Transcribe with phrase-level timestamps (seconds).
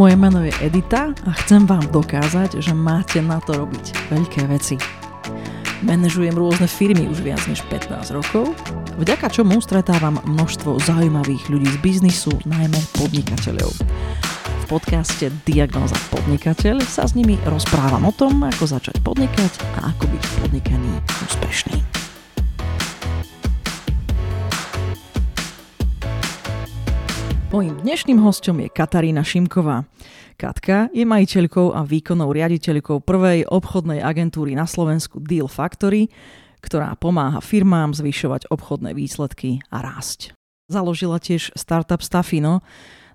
[0.00, 4.80] Moje meno je Edita a chcem vám dokázať, že máte na to robiť veľké veci.
[5.84, 8.56] Manažujem rôzne firmy už viac než 15 rokov,
[8.96, 13.76] vďaka čomu stretávam množstvo zaujímavých ľudí z biznisu, najmä podnikateľov.
[14.40, 19.52] V podcaste Diagnoza podnikateľ sa s nimi rozprávam o tom, ako začať podnikať
[19.84, 20.92] a ako byť v podnikaní
[21.28, 21.89] úspešný.
[27.50, 29.82] Mojím dnešným hostom je Katarína Šimková.
[30.38, 36.06] Katka je majiteľkou a výkonnou riaditeľkou prvej obchodnej agentúry na Slovensku Deal Factory,
[36.62, 40.30] ktorá pomáha firmám zvyšovať obchodné výsledky a rásť.
[40.70, 42.62] Založila tiež startup Stafino,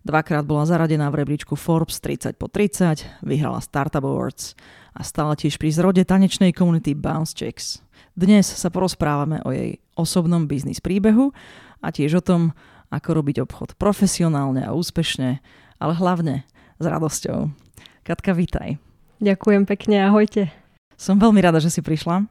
[0.03, 4.51] dvakrát bola zaradená v rebríčku Forbes 30 po 30, vyhrala Startup Awards
[4.91, 7.79] a stala tiež pri zrode tanečnej komunity Bounce Checks.
[8.19, 11.31] Dnes sa porozprávame o jej osobnom biznis príbehu
[11.79, 12.51] a tiež o tom,
[12.95, 15.43] ako robiť obchod profesionálne a úspešne,
[15.83, 16.47] ale hlavne
[16.79, 17.51] s radosťou.
[18.07, 18.79] Katka, vítaj.
[19.19, 20.47] Ďakujem pekne, ahojte.
[20.95, 22.23] Som veľmi rada, že si prišla.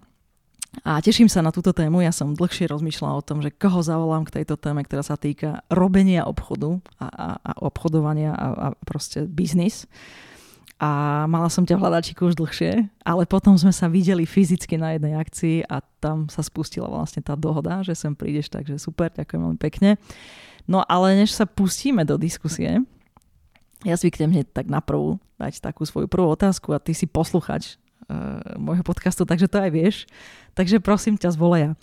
[0.82, 2.02] A teším sa na túto tému.
[2.02, 5.62] Ja som dlhšie rozmýšľala o tom, že koho zavolám k tejto téme, ktorá sa týka
[5.70, 9.86] robenia obchodu a, a, a obchodovania a, a proste biznis.
[10.82, 14.98] A mala som ťa v hľadačiku už dlhšie, ale potom sme sa videli fyzicky na
[14.98, 19.40] jednej akcii a tam sa spustila vlastne tá dohoda, že sem prídeš, takže super, ďakujem
[19.40, 19.94] veľmi pekne.
[20.64, 22.80] No ale než sa pustíme do diskusie,
[23.84, 27.76] ja zvyknem hneď tak naprvu dať takú svoju prvú otázku a ty si posluchač
[28.08, 29.96] uh, môjho podcastu, takže to aj vieš.
[30.56, 31.76] Takže prosím ťa zvoleja.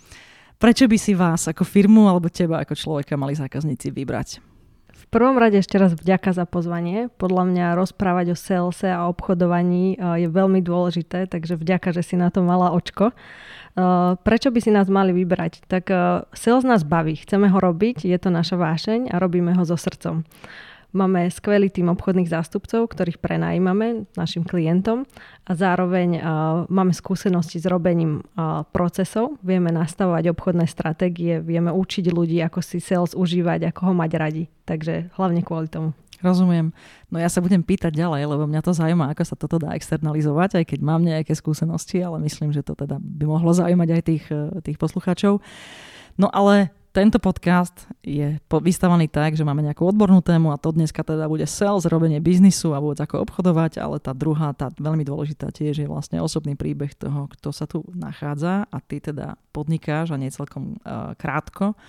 [0.57, 4.41] Prečo by si vás ako firmu alebo teba ako človeka mali zákazníci vybrať?
[4.91, 7.09] V prvom rade ešte raz vďaka za pozvanie.
[7.17, 12.31] Podľa mňa rozprávať o salese a obchodovaní je veľmi dôležité, takže vďaka, že si na
[12.31, 13.11] to mala očko.
[13.71, 15.63] Uh, prečo by si nás mali vybrať?
[15.71, 19.63] Tak uh, sales nás baví, chceme ho robiť, je to naša vášeň a robíme ho
[19.63, 20.27] so srdcom.
[20.91, 25.07] Máme skvelý tým obchodných zástupcov, ktorých prenajímame našim klientom
[25.47, 26.23] a zároveň uh,
[26.67, 32.83] máme skúsenosti s robením uh, procesov, vieme nastavovať obchodné stratégie, vieme učiť ľudí, ako si
[32.83, 34.43] sales užívať, ako ho mať radi.
[34.67, 35.95] Takže hlavne kvôli tomu.
[36.21, 36.69] Rozumiem.
[37.09, 40.61] No ja sa budem pýtať ďalej, lebo mňa to zaujíma, ako sa toto dá externalizovať,
[40.61, 44.25] aj keď mám nejaké skúsenosti, ale myslím, že to teda by mohlo zaujímať aj tých,
[44.29, 45.41] eh, tých poslucháčov.
[46.21, 51.07] No ale tento podcast je vystavaný tak, že máme nejakú odbornú tému a to dneska
[51.07, 55.55] teda bude sales, robenie biznisu a vôbec ako obchodovať, ale tá druhá, tá veľmi dôležitá
[55.55, 60.19] tiež je vlastne osobný príbeh toho, kto sa tu nachádza a ty teda podnikáš a
[60.19, 61.79] nie celkom uh, krátko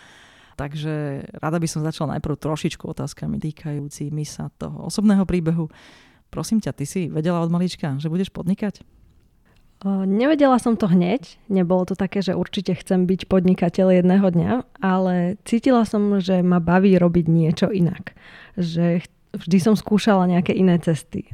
[0.57, 5.73] Takže rada by som začala najprv trošičku otázkami týkajúcimi sa toho osobného príbehu.
[6.33, 8.85] Prosím ťa, ty si vedela od malička, že budeš podnikať?
[10.07, 15.43] Nevedela som to hneď, nebolo to také, že určite chcem byť podnikateľ jedného dňa, ale
[15.43, 18.15] cítila som, že ma baví robiť niečo inak.
[18.55, 19.03] Že
[19.35, 21.27] vždy som skúšala nejaké iné cesty.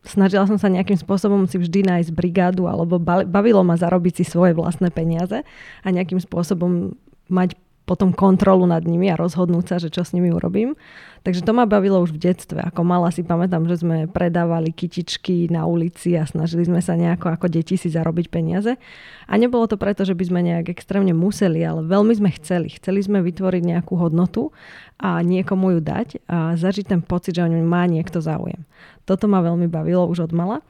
[0.00, 2.96] Snažila som sa nejakým spôsobom si vždy nájsť brigádu alebo
[3.28, 5.44] bavilo ma zarobiť si svoje vlastné peniaze
[5.84, 6.96] a nejakým spôsobom
[7.28, 7.52] mať
[7.90, 10.78] potom kontrolu nad nimi a rozhodnúť sa, že čo s nimi urobím.
[11.26, 12.62] Takže to ma bavilo už v detstve.
[12.62, 17.34] Ako mala si pamätám, že sme predávali kytičky na ulici a snažili sme sa nejako
[17.34, 18.78] ako deti si zarobiť peniaze.
[19.26, 22.70] A nebolo to preto, že by sme nejak extrémne museli, ale veľmi sme chceli.
[22.70, 24.54] Chceli sme vytvoriť nejakú hodnotu
[25.02, 28.62] a niekomu ju dať a zažiť ten pocit, že o ňu má niekto záujem.
[29.02, 30.62] Toto ma veľmi bavilo už od mala.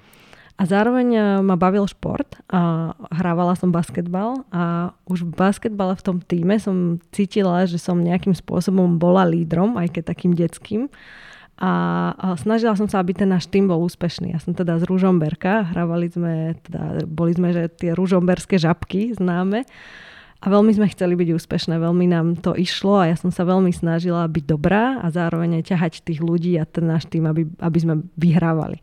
[0.61, 6.05] A zároveň e, ma bavil šport a hrávala som basketbal a už v basketbale v
[6.05, 10.93] tom týme som cítila, že som nejakým spôsobom bola lídrom, aj keď takým detským.
[11.57, 14.37] A, snažila som sa, aby ten náš tým bol úspešný.
[14.37, 19.65] Ja som teda z Ružomberka, hrávali sme, teda boli sme, že tie ružomberské žabky známe
[20.41, 23.73] a veľmi sme chceli byť úspešné, veľmi nám to išlo a ja som sa veľmi
[23.73, 27.79] snažila byť dobrá a zároveň aj ťahať tých ľudí a ten náš tým, aby, aby
[27.81, 28.81] sme vyhrávali.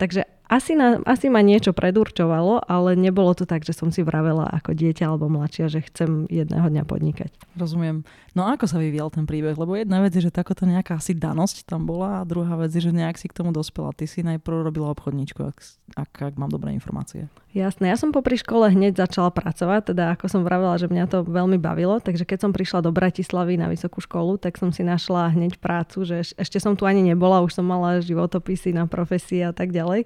[0.00, 4.46] Takže asi, na, asi ma niečo predurčovalo, ale nebolo to tak, že som si vravela
[4.46, 7.34] ako dieťa alebo mladšia, že chcem jedného dňa podnikať.
[7.58, 8.06] Rozumiem.
[8.38, 9.58] No a ako sa vyvíjal ten príbeh?
[9.58, 12.86] Lebo jedna vec je, že takoto nejaká asi danosť tam bola a druhá vec je,
[12.86, 13.90] že nejak si k tomu dospela.
[13.90, 15.58] Ty si najprv robila obchodníčku, ak,
[15.98, 17.26] ak, ak mám dobré informácie.
[17.54, 21.22] Jasné, ja som popri škole hneď začala pracovať, teda ako som vravela, že mňa to
[21.22, 25.30] veľmi bavilo, takže keď som prišla do Bratislavy na vysokú školu, tak som si našla
[25.38, 29.54] hneď prácu, že ešte som tu ani nebola, už som mala životopisy na profesie a
[29.54, 30.02] tak ďalej.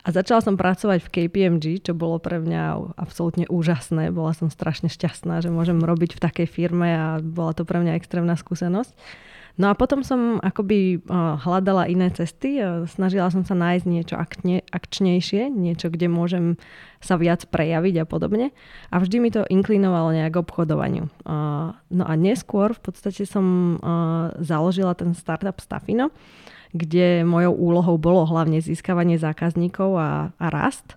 [0.00, 4.08] A začala som pracovať v KPMG, čo bolo pre mňa absolútne úžasné.
[4.14, 8.00] Bola som strašne šťastná, že môžem robiť v takej firme a bola to pre mňa
[8.00, 8.96] extrémna skúsenosť.
[9.60, 11.04] No a potom som akoby
[11.44, 16.56] hľadala iné cesty, snažila som sa nájsť niečo akčne, akčnejšie, niečo, kde môžem
[17.04, 18.56] sa viac prejaviť a podobne.
[18.88, 21.12] A vždy mi to inklinovalo nejak obchodovaniu.
[21.92, 23.76] No a neskôr v podstate som
[24.40, 26.08] založila ten startup Stafino,
[26.70, 30.94] kde mojou úlohou bolo hlavne získavanie zákazníkov a, a rast.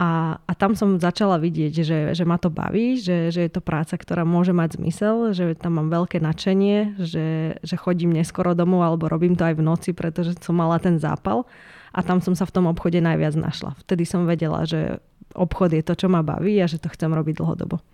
[0.00, 3.60] A, a tam som začala vidieť, že, že ma to baví, že, že je to
[3.60, 8.80] práca, ktorá môže mať zmysel, že tam mám veľké nadšenie, že, že chodím neskoro domov
[8.80, 11.44] alebo robím to aj v noci, pretože som mala ten zápal
[11.92, 13.76] a tam som sa v tom obchode najviac našla.
[13.84, 15.04] Vtedy som vedela, že
[15.36, 17.84] obchod je to, čo ma baví a že to chcem robiť dlhodobo.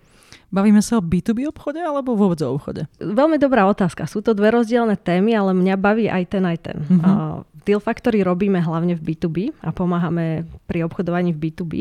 [0.47, 2.87] Bavíme sa o B2B obchode alebo vôbec o obchode?
[3.03, 4.07] Veľmi dobrá otázka.
[4.07, 6.77] Sú to dve rozdielne témy, ale mňa baví aj ten, aj ten.
[6.87, 7.03] Uh-huh.
[7.03, 11.75] Uh, Deal Factory robíme hlavne v B2B a pomáhame pri obchodovaní v B2B.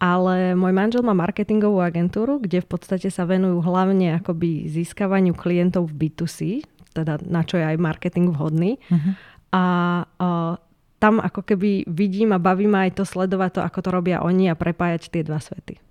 [0.00, 5.92] Ale môj manžel má marketingovú agentúru, kde v podstate sa venujú hlavne akoby získavaniu klientov
[5.92, 6.64] v B2C,
[6.96, 8.80] teda na čo je aj marketing vhodný.
[8.88, 9.12] Uh-huh.
[9.50, 9.64] A
[10.06, 10.54] uh,
[11.02, 14.48] tam ako keby vidím a baví ma aj to sledovať to, ako to robia oni
[14.48, 15.89] a prepájať tie dva svety.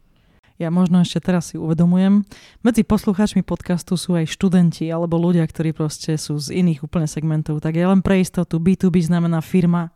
[0.59, 2.27] Ja možno ešte teraz si uvedomujem,
[2.67, 7.63] medzi poslucháčmi podcastu sú aj študenti alebo ľudia, ktorí proste sú z iných úplne segmentov.
[7.63, 9.95] Tak ja len pre istotu B2B znamená firma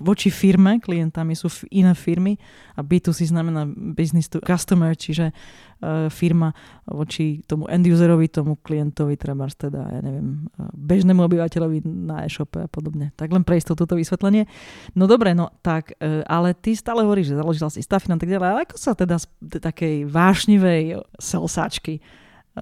[0.00, 2.40] voči firme, klientami sú iné firmy
[2.74, 6.50] a B2C znamená business to customer, čiže uh, firma
[6.88, 12.64] voči tomu end userovi, tomu klientovi, treba teda, ja neviem, uh, bežnému obyvateľovi na e-shope
[12.64, 13.14] a podobne.
[13.14, 14.48] Tak len pre istotu toto vysvetlenie.
[14.96, 18.30] No dobre, no tak, uh, ale ty stále hovoríš, že založila si Stafin a tak
[18.30, 19.26] ďalej, ale ako sa teda z
[19.60, 22.00] takej vášnivej selsáčky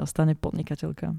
[0.08, 1.12] stane podnikateľka?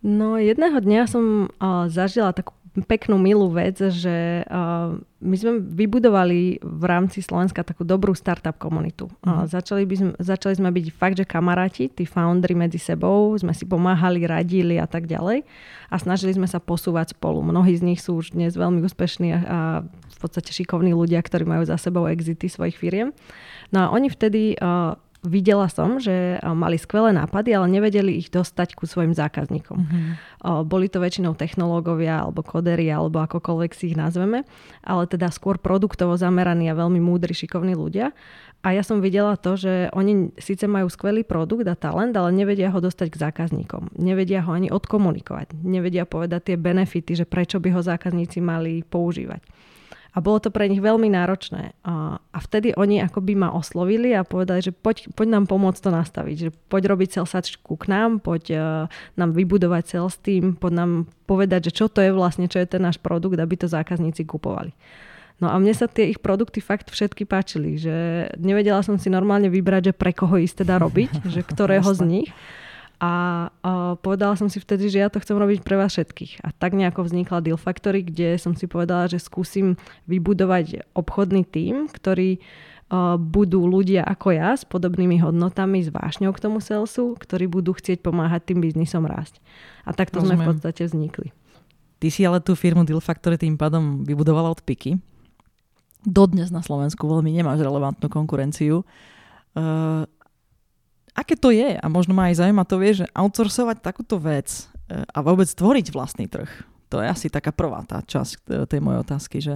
[0.00, 2.56] No jedného dňa som uh, zažila takú
[2.86, 9.10] peknú, milú vec, že uh, my sme vybudovali v rámci Slovenska takú dobrú startup komunitu.
[9.26, 13.50] Uh, začali, by sme, začali sme byť fakt, že kamaráti, tí foundry medzi sebou, sme
[13.50, 15.42] si pomáhali, radili a tak ďalej
[15.90, 17.42] a snažili sme sa posúvať spolu.
[17.42, 21.66] Mnohí z nich sú už dnes veľmi úspešní a v podstate šikovní ľudia, ktorí majú
[21.66, 23.10] za sebou exity svojich firiem.
[23.74, 28.72] No a oni vtedy uh, videla som, že mali skvelé nápady, ale nevedeli ich dostať
[28.72, 29.78] ku svojim zákazníkom.
[29.78, 30.12] Mm-hmm.
[30.64, 34.48] Boli to väčšinou technológovia alebo kodery alebo akokoľvek si ich nazveme,
[34.80, 38.16] ale teda skôr produktovo zameraní a veľmi múdri, šikovní ľudia.
[38.60, 42.68] A ja som videla to, že oni síce majú skvelý produkt a talent, ale nevedia
[42.68, 43.96] ho dostať k zákazníkom.
[43.96, 45.56] Nevedia ho ani odkomunikovať.
[45.64, 49.40] Nevedia povedať tie benefity, že prečo by ho zákazníci mali používať.
[50.10, 51.78] A bolo to pre nich veľmi náročné.
[51.86, 55.90] A, a vtedy oni akoby ma oslovili a povedali, že poď, poď nám pomôcť to
[55.94, 56.36] nastaviť.
[56.36, 58.62] Že poď robiť celsačku k nám, poď uh,
[59.14, 60.90] nám vybudovať sales team, poď nám
[61.30, 64.74] povedať, že čo to je vlastne, čo je ten náš produkt, aby to zákazníci kupovali.
[65.40, 69.48] No a mne sa tie ich produkty fakt všetky páčili, že nevedela som si normálne
[69.48, 72.30] vybrať, že pre koho ísť teda robiť, že ktorého z nich.
[73.00, 76.44] A uh, povedala som si vtedy, že ja to chcem robiť pre vás všetkých.
[76.44, 81.88] A tak nejako vznikla Deal Factory, kde som si povedala, že skúsim vybudovať obchodný tím,
[81.88, 87.48] ktorý uh, budú ľudia ako ja s podobnými hodnotami, s vášňou k tomu salesu, ktorí
[87.48, 89.40] budú chcieť pomáhať tým biznisom rásť.
[89.88, 90.36] A takto Rozumiem.
[90.36, 91.32] sme v podstate vznikli.
[92.04, 95.00] Ty si ale tú firmu Deal Factory tým pádom vybudovala od piky.
[96.04, 98.84] Dodnes na Slovensku veľmi nemáš relevantnú konkurenciu.
[99.56, 100.04] Uh,
[101.14, 105.02] aké to je a možno ma aj zaujíma to vie, že outsourcovať takúto vec e,
[105.02, 106.50] a vôbec tvoriť vlastný trh.
[106.90, 109.54] To je asi taká prvá tá časť e, tej mojej otázky, že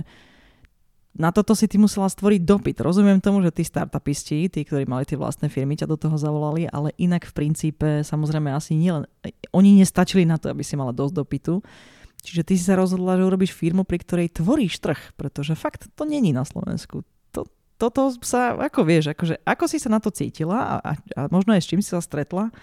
[1.15, 2.83] na toto si ty musela stvoriť dopyt.
[2.83, 6.67] Rozumiem tomu, že tí startupisti, tí, ktorí mali tie vlastné firmy, ťa do toho zavolali,
[6.67, 9.06] ale inak v princípe samozrejme asi nielen...
[9.55, 11.63] Oni nestačili na to, aby si mala dosť dopytu.
[12.19, 16.03] Čiže ty si sa rozhodla, že urobíš firmu, pri ktorej tvoríš trh, pretože fakt to
[16.03, 17.06] není na Slovensku
[17.76, 21.62] toto sa, ako vieš, akože, ako si sa na to cítila a, a, možno aj
[21.62, 22.54] s čím si sa stretla?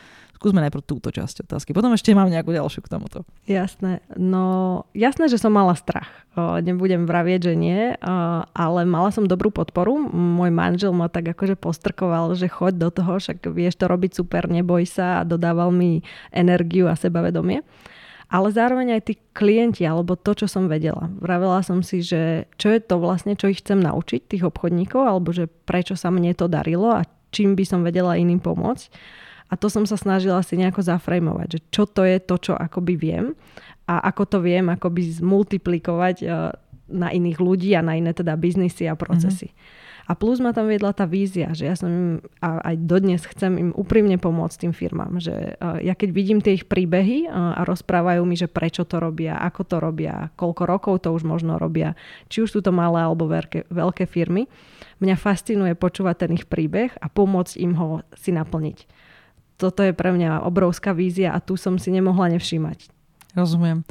[0.41, 1.69] Skúsme najprv túto časť otázky.
[1.69, 3.21] Potom ešte mám nejakú ďalšiu k tomuto.
[3.45, 4.01] Jasné.
[4.17, 6.09] No, jasné, že som mala strach.
[6.65, 7.93] Nebudem vravieť, že nie,
[8.49, 10.01] ale mala som dobrú podporu.
[10.09, 14.49] Môj manžel ma tak akože postrkoval, že choď do toho, však vieš to robiť super,
[14.49, 16.01] neboj sa a dodával mi
[16.33, 17.61] energiu a sebavedomie
[18.31, 21.11] ale zároveň aj tí klienti, alebo to, čo som vedela.
[21.19, 25.35] Vravela som si, že čo je to vlastne, čo ich chcem naučiť, tých obchodníkov, alebo
[25.35, 27.03] že prečo sa mne to darilo a
[27.35, 28.87] čím by som vedela iným pomôcť.
[29.51, 32.95] A to som sa snažila si nejako zafrejmovať, že čo to je to, čo akoby
[32.95, 33.35] viem
[33.83, 36.55] a ako to viem akoby zmultiplikovať eh,
[36.87, 39.51] na iných ľudí a na iné teda biznisy a procesy.
[39.51, 39.80] Mm-hmm.
[40.09, 42.09] A plus ma tam viedla tá vízia, že ja som im,
[42.41, 45.21] a aj dodnes chcem im úprimne pomôcť tým firmám.
[45.21, 49.61] Že ja keď vidím tie ich príbehy a rozprávajú mi, že prečo to robia, ako
[49.63, 51.93] to robia, koľko rokov to už možno robia,
[52.27, 54.49] či už sú to malé alebo veľké, veľké firmy,
[54.99, 58.85] mňa fascinuje počúvať ten ich príbeh a pomôcť im ho si naplniť.
[59.61, 62.89] Toto je pre mňa obrovská vízia a tu som si nemohla nevšímať.
[63.37, 63.85] Rozumiem.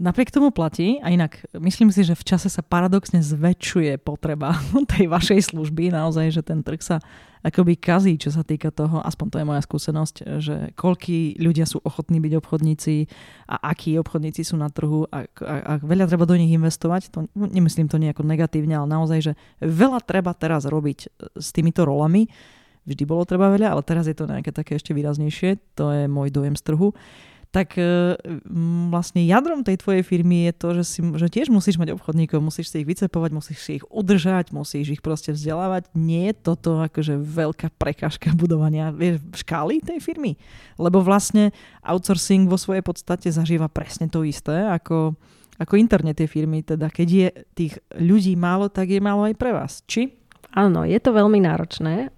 [0.00, 4.56] Napriek tomu platí a inak myslím si, že v čase sa paradoxne zväčšuje potreba
[4.96, 6.96] tej vašej služby, naozaj, že ten trh sa
[7.44, 11.84] akoby kazí, čo sa týka toho, aspoň to je moja skúsenosť, že koľkí ľudia sú
[11.84, 13.12] ochotní byť obchodníci
[13.44, 17.28] a akí obchodníci sú na trhu a, a, a veľa treba do nich investovať, to,
[17.36, 22.28] nemyslím to nejako negatívne, ale naozaj, že veľa treba teraz robiť e, s týmito rolami,
[22.88, 26.32] vždy bolo treba veľa, ale teraz je to nejaké také ešte výraznejšie, to je môj
[26.32, 26.96] dojem z trhu
[27.50, 28.14] tak e,
[28.94, 32.70] vlastne jadrom tej tvojej firmy je to, že, si, že tiež musíš mať obchodníkov, musíš
[32.70, 35.90] si ich vycepovať, musíš si ich udržať, musíš ich proste vzdelávať.
[35.98, 40.38] Nie je toto akože veľká prekážka budovania vieš, škály tej firmy.
[40.78, 41.50] Lebo vlastne
[41.82, 45.18] outsourcing vo svojej podstate zažíva presne to isté ako,
[45.58, 46.62] ako internet tej firmy.
[46.62, 47.28] Teda keď je
[47.58, 49.82] tých ľudí málo, tak je málo aj pre vás.
[49.90, 50.14] Či?
[50.50, 52.10] Áno, je to veľmi náročné,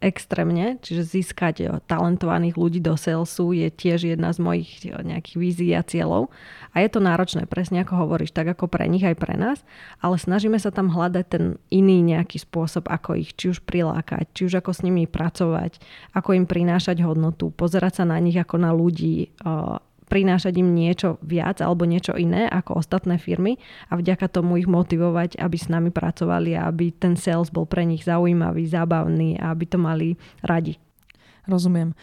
[0.00, 5.36] extrémne, čiže získať uh, talentovaných ľudí do salesu je tiež jedna z mojich uh, nejakých
[5.40, 6.28] vízií a cieľov.
[6.76, 9.64] A je to náročné, presne ako hovoríš, tak ako pre nich aj pre nás,
[10.04, 14.52] ale snažíme sa tam hľadať ten iný nejaký spôsob, ako ich či už prilákať, či
[14.52, 15.80] už ako s nimi pracovať,
[16.12, 21.18] ako im prinášať hodnotu, pozerať sa na nich ako na ľudí, uh, prinášať im niečo
[21.22, 23.58] viac alebo niečo iné ako ostatné firmy
[23.90, 27.82] a vďaka tomu ich motivovať, aby s nami pracovali a aby ten sales bol pre
[27.82, 30.14] nich zaujímavý, zábavný a aby to mali
[30.46, 30.78] radi.
[31.50, 31.94] Rozumiem.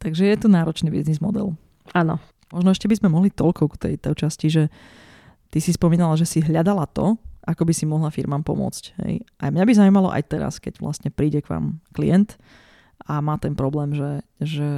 [0.00, 1.56] Takže je to náročný biznis model.
[1.92, 2.20] Áno.
[2.52, 4.62] Možno ešte by sme mohli toľko k tejto časti, že
[5.50, 8.84] ty si spomínala, že si hľadala to, ako by si mohla firmám pomôcť.
[9.02, 9.26] Hej?
[9.42, 12.38] A mňa by zaujímalo aj teraz, keď vlastne príde k vám klient
[13.04, 14.68] a má ten problém, že, že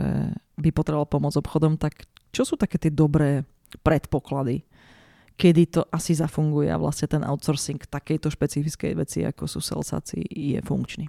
[0.59, 3.47] by potreboval pomôcť obchodom, tak čo sú také tie dobré
[3.87, 4.67] predpoklady,
[5.39, 10.59] kedy to asi zafunguje a vlastne ten outsourcing takejto špecifickej veci, ako sú salesáci, je
[10.67, 11.07] funkčný?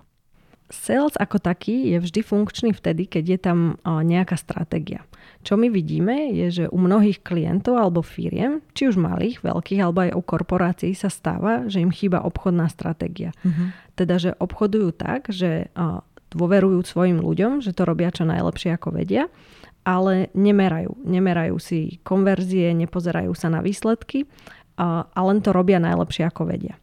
[0.70, 5.02] Sales ako taký je vždy funkčný vtedy, keď je tam nejaká stratégia.
[5.42, 10.06] Čo my vidíme je, že u mnohých klientov alebo firiem, či už malých, veľkých alebo
[10.06, 13.34] aj u korporácií sa stáva, že im chýba obchodná stratégia.
[13.42, 13.74] Uh-huh.
[13.98, 15.74] Teda, že obchodujú tak, že
[16.30, 19.30] dôverujú svojim ľuďom, že to robia čo najlepšie ako vedia,
[19.82, 21.02] ale nemerajú.
[21.02, 24.30] Nemerajú si konverzie, nepozerajú sa na výsledky
[24.78, 26.78] a, len to robia najlepšie ako vedia.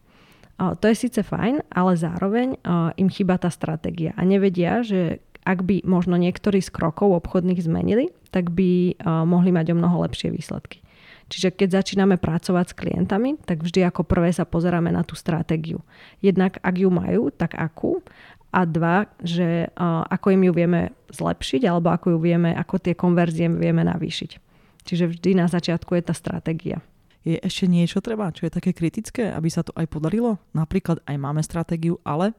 [0.57, 2.57] To je síce fajn, ale zároveň
[2.97, 8.11] im chýba tá stratégia a nevedia, že ak by možno niektorý z krokov obchodných zmenili,
[8.33, 8.99] tak by
[9.29, 10.81] mohli mať o mnoho lepšie výsledky.
[11.27, 15.83] Čiže keď začíname pracovať s klientami, tak vždy ako prvé sa pozeráme na tú stratégiu.
[16.23, 17.99] Jednak ak ju majú, tak akú
[18.57, 20.81] a dva, že uh, ako im ju vieme
[21.13, 24.31] zlepšiť alebo ako ju vieme, ako tie konverzie vieme navýšiť.
[24.89, 26.81] Čiže vždy na začiatku je tá stratégia.
[27.27, 30.41] Je ešte niečo treba, čo je také kritické, aby sa to aj podarilo?
[30.57, 32.33] Napríklad aj máme stratégiu, ale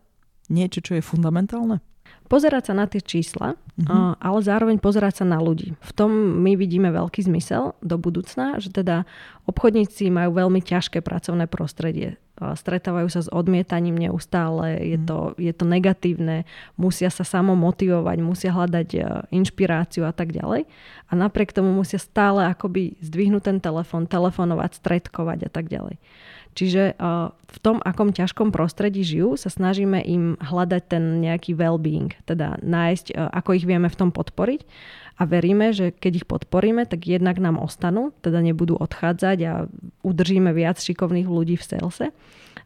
[0.50, 1.84] niečo, čo je fundamentálne?
[2.28, 4.20] Pozerať sa na tie čísla, uh-huh.
[4.20, 5.80] ale zároveň pozerať sa na ľudí.
[5.80, 6.12] V tom
[6.44, 9.08] my vidíme veľký zmysel do budúcna, že teda
[9.48, 12.20] obchodníci majú veľmi ťažké pracovné prostredie.
[12.38, 15.06] Stretávajú sa s odmietaním neustále, je mhm.
[15.10, 16.46] to, je to negatívne,
[16.78, 19.00] musia sa samo motivovať, musia hľadať e,
[19.34, 20.70] inšpiráciu a tak ďalej.
[21.10, 25.98] A napriek tomu musia stále akoby zdvihnúť ten telefon, telefonovať, stredkovať a tak ďalej.
[26.58, 26.98] Čiže
[27.38, 33.14] v tom, akom ťažkom prostredí žijú, sa snažíme im hľadať ten nejaký well-being, teda nájsť,
[33.14, 34.66] ako ich vieme v tom podporiť
[35.18, 39.54] a veríme, že keď ich podporíme, tak jednak nám ostanú, teda nebudú odchádzať a
[40.02, 42.08] udržíme viac šikovných ľudí v salese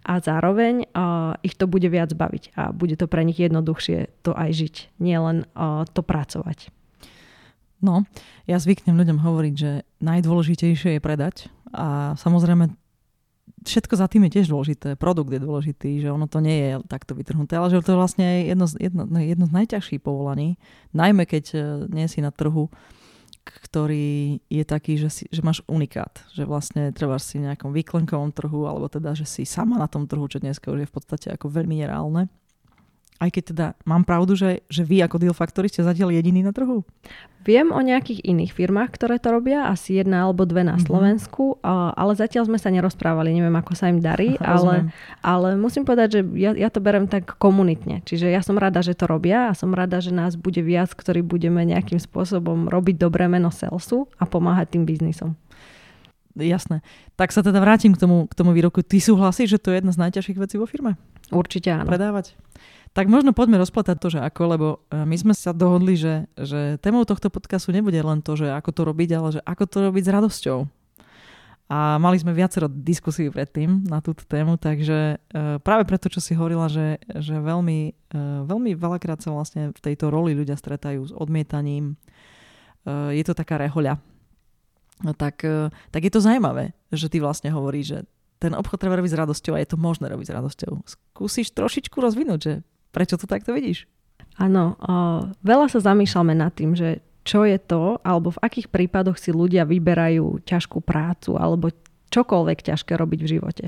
[0.07, 4.31] a zároveň uh, ich to bude viac baviť a bude to pre nich jednoduchšie to
[4.31, 5.45] aj žiť, nielen
[5.91, 6.71] to pracovať.
[7.81, 8.05] No,
[8.45, 9.71] ja zvyknem ľuďom hovoriť, že
[10.05, 12.80] najdôležitejšie je predať a samozrejme
[13.61, 14.99] všetko za tým je tiež dôležité.
[14.99, 18.27] Produkt je dôležitý, že ono to nie je takto vytrhnuté, ale že to je vlastne
[18.47, 20.57] jedno, jedno, jedno z najťažších povolaní.
[20.91, 21.57] Najmä keď e,
[21.91, 22.71] nie si na trhu,
[23.41, 26.21] ktorý je taký, že, si, že máš unikát.
[26.33, 30.05] Že vlastne treba si v nejakom výklenkovom trhu, alebo teda, že si sama na tom
[30.05, 32.29] trhu, čo dneska už je v podstate ako veľmi nereálne
[33.21, 36.49] aj keď teda mám pravdu, že, že vy ako Deal Factory ste zatiaľ jediný na
[36.49, 36.81] trhu?
[37.45, 40.89] Viem o nejakých iných firmách, ktoré to robia, asi jedna alebo dve na mm-hmm.
[40.89, 44.93] Slovensku, ale zatiaľ sme sa nerozprávali, neviem ako sa im darí, ale,
[45.25, 48.01] ale musím povedať, že ja, ja to berem tak komunitne.
[48.05, 51.25] Čiže ja som rada, že to robia a som rada, že nás bude viac, ktorí
[51.25, 55.37] budeme nejakým spôsobom robiť dobré meno salesu a pomáhať tým biznisom.
[56.37, 56.79] Jasné.
[57.19, 58.79] Tak sa teda vrátim k tomu, k tomu výroku.
[58.85, 60.95] Ty súhlasíš, že to je jedna z najťažších vecí vo firme?
[61.27, 61.91] Určite áno.
[61.91, 62.39] Predávať?
[62.91, 66.75] Tak možno poďme rozplatať to, že ako, lebo e, my sme sa dohodli, že, že
[66.83, 70.03] témou tohto podcastu nebude len to, že ako to robiť, ale že ako to robiť
[70.03, 70.59] s radosťou.
[71.71, 76.35] A mali sme viacero diskusí predtým na túto tému, takže e, práve preto, čo si
[76.35, 77.79] hovorila, že, že veľmi,
[78.11, 81.95] e, veľmi veľakrát sa vlastne v tejto roli ľudia stretajú s odmietaním.
[82.89, 84.01] Je to taká rehoľa.
[85.05, 85.45] no tak,
[85.93, 87.99] tak je to zaujímavé, že ty vlastne hovoríš, že
[88.41, 90.71] ten obchod treba robiť s radosťou a je to možné robiť s radosťou.
[90.89, 92.53] Skúsiš trošičku rozvinúť, že
[92.91, 93.87] prečo to takto vidíš?
[94.39, 94.79] Áno,
[95.43, 99.67] veľa sa zamýšľame nad tým, že čo je to, alebo v akých prípadoch si ľudia
[99.67, 101.69] vyberajú ťažkú prácu, alebo
[102.11, 103.65] čokoľvek ťažké robiť v živote.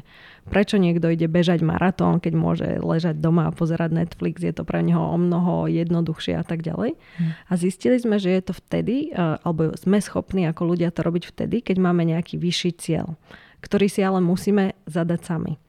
[0.51, 4.83] Prečo niekto ide bežať maratón, keď môže ležať doma a pozerať Netflix, je to pre
[4.83, 6.99] neho o mnoho jednoduchšie a tak ďalej.
[6.99, 7.31] Hmm.
[7.47, 11.23] A zistili sme, že je to vtedy, e, alebo sme schopní ako ľudia to robiť
[11.31, 13.15] vtedy, keď máme nejaký vyšší cieľ,
[13.63, 15.62] ktorý si ale musíme zadať sami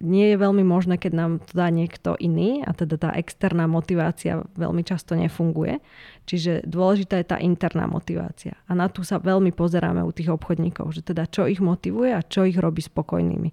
[0.00, 4.40] nie je veľmi možné, keď nám to dá niekto iný a teda tá externá motivácia
[4.56, 5.84] veľmi často nefunguje.
[6.24, 8.56] Čiže dôležitá je tá interná motivácia.
[8.64, 12.24] A na tú sa veľmi pozeráme u tých obchodníkov, že teda čo ich motivuje a
[12.24, 13.52] čo ich robí spokojnými.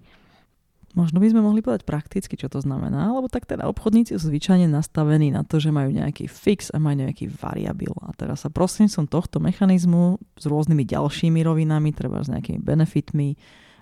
[0.96, 4.64] Možno by sme mohli povedať prakticky, čo to znamená, lebo tak teda obchodníci sú zvyčajne
[4.72, 7.92] nastavení na to, že majú nejaký fix a majú nejaký variabil.
[8.00, 8.50] A teraz sa
[8.88, 13.36] som tohto mechanizmu s rôznymi ďalšími rovinami, treba s nejakými benefitmi,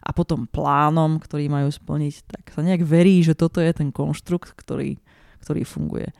[0.06, 4.54] a potom plánom, ktorý majú splniť, tak sa nejak verí, že toto je ten konštrukt,
[4.54, 5.02] ktorý,
[5.42, 6.14] ktorý funguje.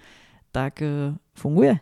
[0.50, 1.78] Tak e, funguje?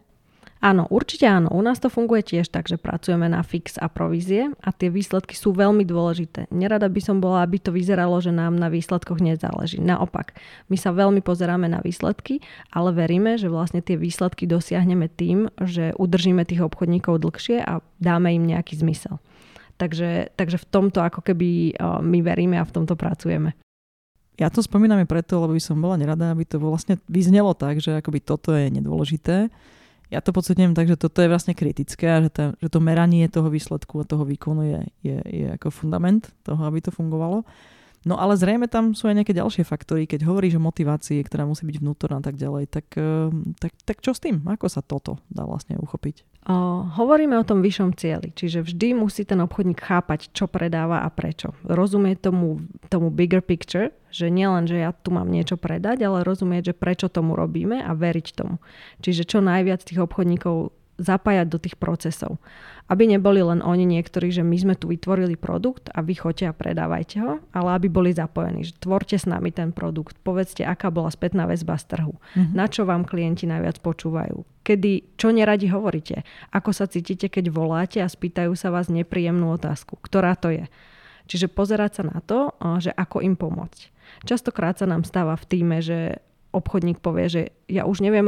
[0.64, 1.52] Áno, určite áno.
[1.52, 5.37] U nás to funguje tiež tak, že pracujeme na fix a provízie a tie výsledky
[5.37, 6.49] sú veľmi dôležité.
[6.49, 9.76] Nerada by som bola, aby to vyzeralo, že nám na výsledkoch nezáleží.
[9.76, 10.32] Naopak,
[10.73, 12.40] my sa veľmi pozeráme na výsledky,
[12.73, 18.32] ale veríme, že vlastne tie výsledky dosiahneme tým, že udržíme tých obchodníkov dlhšie a dáme
[18.32, 19.20] im nejaký zmysel.
[19.75, 23.59] Takže, takže v tomto ako keby my veríme a v tomto pracujeme.
[24.35, 27.78] Ja to spomínam aj preto, lebo by som bola nerada, aby to vlastne vyznelo tak,
[27.78, 29.50] že akoby toto je nedôležité.
[30.11, 33.26] Ja to pocitujem tak, že toto je vlastne kritické a že, to, že to meranie
[33.31, 37.47] toho výsledku a toho výkonu je, je, je ako fundament toho, aby to fungovalo.
[38.04, 41.64] No ale zrejme tam sú aj nejaké ďalšie faktory, keď hovoríš o motivácii, ktorá musí
[41.64, 44.44] byť vnútorná a tak ďalej, tak, ehm, tak, tak čo s tým?
[44.44, 46.25] Ako sa toto dá vlastne uchopiť?
[46.44, 51.08] O, hovoríme o tom vyššom cieli, čiže vždy musí ten obchodník chápať, čo predáva a
[51.08, 51.56] prečo.
[51.64, 52.61] Rozumie tomu,
[52.92, 57.08] tomu bigger picture, že nielen, že ja tu mám niečo predať, ale rozumieť, že prečo
[57.08, 58.61] tomu robíme a veriť tomu.
[59.00, 62.38] Čiže čo najviac tých obchodníkov zapájať do tých procesov.
[62.84, 66.56] Aby neboli len oni niektorí, že my sme tu vytvorili produkt a vy choďte a
[66.56, 71.08] predávajte ho, ale aby boli zapojení, že tvorte s nami ten produkt, povedzte, aká bola
[71.08, 72.52] spätná väzba z trhu, mm-hmm.
[72.52, 77.99] na čo vám klienti najviac počúvajú, kedy, čo neradi hovoríte, ako sa cítite, keď voláte
[78.04, 80.69] a spýtajú sa vás nepríjemnú otázku, ktorá to je.
[81.25, 82.52] Čiže pozerať sa na to,
[82.84, 83.88] že ako im pomôcť.
[84.28, 86.21] Častokrát sa nám stáva v týme, že
[86.54, 88.25] obchodník povie, že ja už neviem,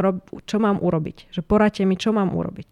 [0.51, 1.31] čo mám urobiť.
[1.31, 2.67] Že poradte mi, čo mám urobiť.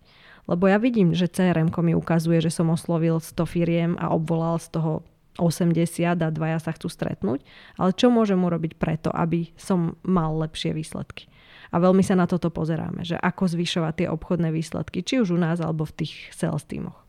[0.44, 4.76] Lebo ja vidím, že crm mi ukazuje, že som oslovil 100 firiem a obvolal z
[4.76, 4.92] toho
[5.40, 7.42] 80 a dvaja sa chcú stretnúť.
[7.80, 11.26] Ale čo môžem urobiť preto, aby som mal lepšie výsledky?
[11.74, 15.38] A veľmi sa na toto pozeráme, že ako zvyšovať tie obchodné výsledky, či už u
[15.40, 17.02] nás, alebo v tých sales týmoch.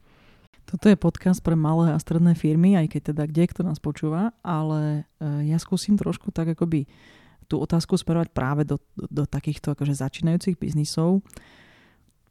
[0.65, 4.33] Toto je podcast pre malé a stredné firmy, aj keď teda kde kto nás počúva,
[4.41, 6.89] ale e, ja skúsim trošku tak akoby
[7.45, 11.21] tú otázku smerovať práve do, do, do takýchto akože začínajúcich biznisov.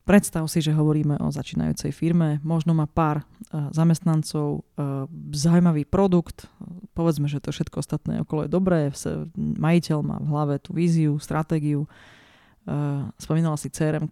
[0.05, 6.45] Predstav si, že hovoríme o začínajúcej firme, možno má pár uh, zamestnancov, uh, zaujímavý produkt,
[6.93, 8.93] povedzme, že to všetko ostatné okolo je dobré,
[9.37, 14.07] majiteľ má v hlave tú víziu, stratégiu, uh, spomínala si crm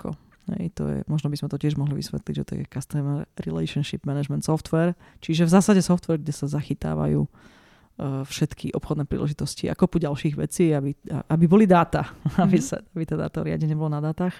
[0.58, 4.02] Hej, to je, možno by sme to tiež mohli vysvetliť, že to je Customer Relationship
[4.02, 7.61] Management Software, čiže v zásade software, kde sa zachytávajú E,
[8.00, 10.96] všetky obchodné príležitosti a kopu ďalších vecí, aby,
[11.28, 12.42] aby boli dáta, mm-hmm.
[12.44, 14.34] aby, sa, aby teda to riadenie bolo na dátach.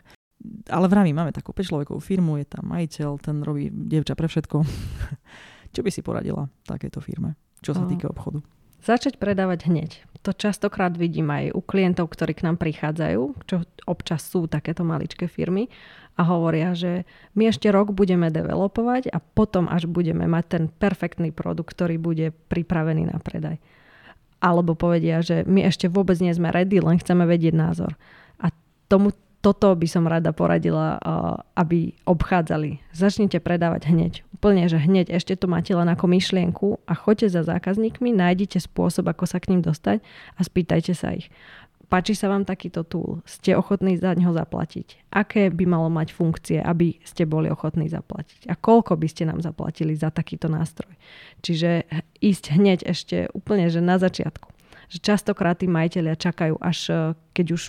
[0.66, 4.56] Ale vravím, máme takú 5 človekovú firmu, je tam majiteľ, ten robí dievča pre všetko.
[5.74, 7.32] Čo by si poradila takéto firme,
[7.64, 8.44] čo sa týka obchodu?
[8.84, 10.04] Začať predávať hneď.
[10.26, 15.30] To častokrát vidím aj u klientov, ktorí k nám prichádzajú, čo občas sú takéto maličké
[15.30, 15.70] firmy
[16.22, 17.02] a hovoria, že
[17.34, 22.30] my ešte rok budeme developovať a potom až budeme mať ten perfektný produkt, ktorý bude
[22.46, 23.58] pripravený na predaj.
[24.38, 27.98] Alebo povedia, že my ešte vôbec nie sme ready, len chceme vedieť názor.
[28.38, 28.54] A
[28.86, 29.10] tomu,
[29.42, 31.02] toto by som rada poradila,
[31.58, 32.78] aby obchádzali.
[32.94, 34.22] Začnite predávať hneď.
[34.38, 39.10] Úplne, že hneď ešte to máte len ako myšlienku a choďte za zákazníkmi, nájdite spôsob,
[39.10, 40.02] ako sa k ním dostať
[40.38, 41.30] a spýtajte sa ich.
[41.92, 43.20] Páči sa vám takýto tool?
[43.28, 45.12] Ste ochotní za ňo zaplatiť?
[45.12, 48.48] Aké by malo mať funkcie, aby ste boli ochotní zaplatiť?
[48.48, 50.88] A koľko by ste nám zaplatili za takýto nástroj?
[51.44, 51.84] Čiže
[52.24, 54.48] ísť hneď ešte úplne, že na začiatku.
[54.88, 56.96] Že častokrát tí majiteľia čakajú, až eh,
[57.36, 57.62] keď už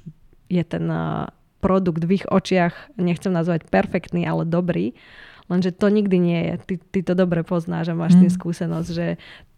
[0.48, 1.28] je ten eh,
[1.60, 4.96] produkt v ich očiach, nechcem nazvať perfektný, ale dobrý,
[5.52, 6.54] lenže to nikdy nie je.
[6.64, 8.20] Ty, ty to dobre poznáš a máš mm.
[8.24, 9.08] tým skúsenosť, že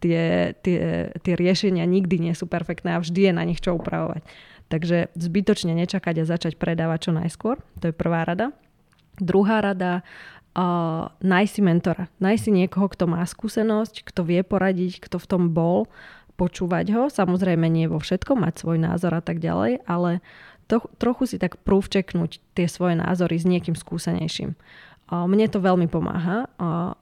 [0.02, 4.26] tie, tie, tie riešenia nikdy nie sú perfektné a vždy je na nich čo upravovať.
[4.66, 7.62] Takže zbytočne nečakať a začať predávať čo najskôr.
[7.82, 8.50] To je prvá rada.
[9.22, 10.02] Druhá rada,
[10.58, 12.06] uh, nájsť si mentora.
[12.18, 15.88] Nájsť si niekoho, kto má skúsenosť, kto vie poradiť, kto v tom bol,
[16.36, 17.04] počúvať ho.
[17.08, 20.20] Samozrejme nie vo všetkom, mať svoj názor a tak ďalej, ale
[20.68, 24.58] to, trochu si tak prúvčeknúť tie svoje názory s niekým skúsenejším.
[25.06, 26.50] Mne to veľmi pomáha.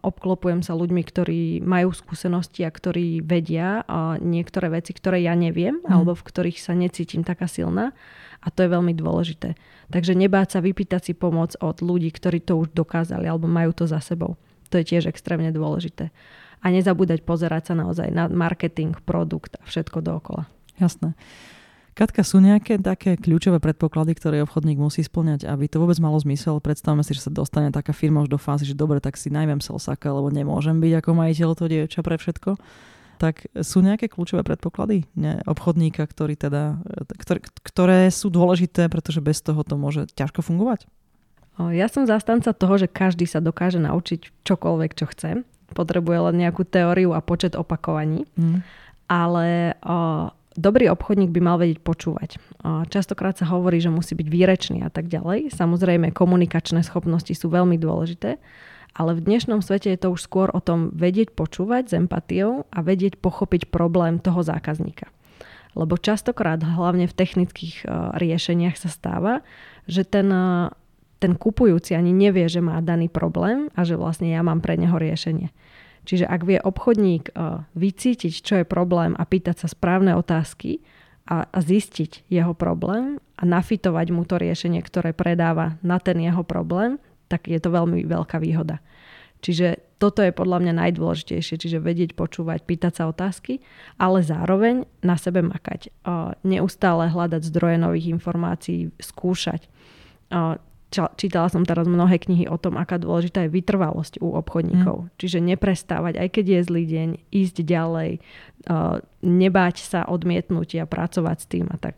[0.04, 3.88] Obklopujem sa ľuďmi, ktorí majú skúsenosti a ktorí vedia
[4.20, 5.88] niektoré veci, ktoré ja neviem, mm.
[5.88, 7.96] alebo v ktorých sa necítim taká silná.
[8.44, 9.56] A to je veľmi dôležité.
[9.88, 13.88] Takže nebáť sa vypýtať si pomoc od ľudí, ktorí to už dokázali alebo majú to
[13.88, 14.36] za sebou.
[14.68, 16.12] To je tiež extrémne dôležité.
[16.60, 20.52] A nezabúdať pozerať sa naozaj na marketing, produkt a všetko dookola.
[20.76, 21.16] Jasné.
[21.94, 26.58] Katka, sú nejaké také kľúčové predpoklady, ktoré obchodník musí splňať, aby to vôbec malo zmysel?
[26.58, 29.62] Predstavme si, že sa dostane taká firma už do fázy, že dobre, tak si najmem
[29.62, 32.58] selsaka, lebo nemôžem byť ako majiteľ to dievča pre všetko.
[33.22, 36.82] Tak sú nejaké kľúčové predpoklady ne, obchodníka, ktorý teda,
[37.14, 40.90] ktoré, ktoré sú dôležité, pretože bez toho to môže ťažko fungovať?
[41.62, 45.46] Ja som zastanca toho, že každý sa dokáže naučiť čokoľvek, čo chce.
[45.78, 48.26] Potrebuje len nejakú teóriu a počet opakovaní.
[48.34, 48.66] Mm.
[49.06, 52.38] Ale o, Dobrý obchodník by mal vedieť počúvať.
[52.94, 55.50] Častokrát sa hovorí, že musí byť výrečný a tak ďalej.
[55.50, 58.38] Samozrejme, komunikačné schopnosti sú veľmi dôležité,
[58.94, 62.86] ale v dnešnom svete je to už skôr o tom vedieť počúvať s empatiou a
[62.86, 65.10] vedieť pochopiť problém toho zákazníka.
[65.74, 69.42] Lebo častokrát, hlavne v technických riešeniach sa stáva,
[69.90, 70.30] že ten,
[71.18, 74.94] ten kupujúci ani nevie, že má daný problém a že vlastne ja mám pre neho
[75.02, 75.50] riešenie.
[76.04, 80.84] Čiže ak vie obchodník uh, vycítiť, čo je problém a pýtať sa správne otázky
[81.24, 87.00] a, zistiť jeho problém a nafitovať mu to riešenie, ktoré predáva na ten jeho problém,
[87.32, 88.84] tak je to veľmi veľká výhoda.
[89.44, 93.64] Čiže toto je podľa mňa najdôležitejšie, čiže vedieť, počúvať, pýtať sa otázky,
[93.96, 95.92] ale zároveň na sebe makať.
[96.04, 99.68] Uh, neustále hľadať zdroje nových informácií, skúšať.
[100.94, 105.10] Čítala som teraz mnohé knihy o tom, aká dôležitá je vytrvalosť u obchodníkov.
[105.10, 105.10] Mm.
[105.18, 108.12] Čiže neprestávať, aj keď je zlý deň, ísť ďalej,
[108.70, 111.98] uh, nebáť sa odmietnúť a pracovať s tým a tak.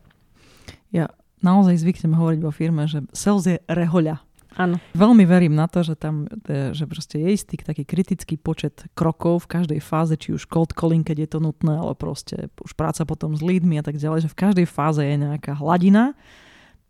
[0.95, 1.11] Ja
[1.43, 4.23] naozaj zvyknem hovoriť vo firme, že sales je rehoľa.
[4.55, 4.79] Áno.
[4.95, 9.43] Veľmi verím na to, že tam e, že proste je istý taký kritický počet krokov
[9.43, 13.03] v každej fáze, či už cold calling, keď je to nutné, ale proste už práca
[13.03, 16.15] potom s lídmi a tak ďalej, že v každej fáze je nejaká hladina,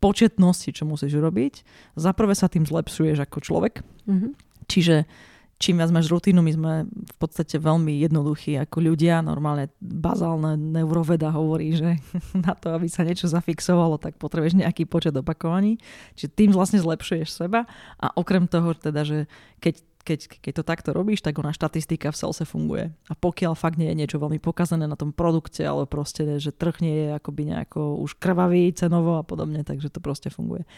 [0.05, 1.65] početnosti, čo musíš urobiť.
[1.97, 3.81] Za prvé sa tým zlepšuješ ako človek.
[4.05, 4.31] Mm-hmm.
[4.69, 5.09] Čiže
[5.57, 9.25] čím viac máš rutinu, my sme v podstate veľmi jednoduchí ako ľudia.
[9.25, 11.97] Normálne bazálne neuroveda hovorí, že
[12.45, 15.81] na to, aby sa niečo zafixovalo, tak potrebuješ nejaký počet opakovaní.
[16.19, 17.65] Čiže tým vlastne zlepšuješ seba
[17.97, 19.25] a okrem toho teda, že
[19.57, 22.93] keď keď, keď to takto robíš, tak ona štatistika v salese funguje.
[23.09, 26.77] A pokiaľ fakt nie je niečo veľmi pokazané na tom produkte, ale proste, že trh
[26.85, 30.69] nie je akoby nejako už krvavý cenovo a podobne, takže to proste funguje.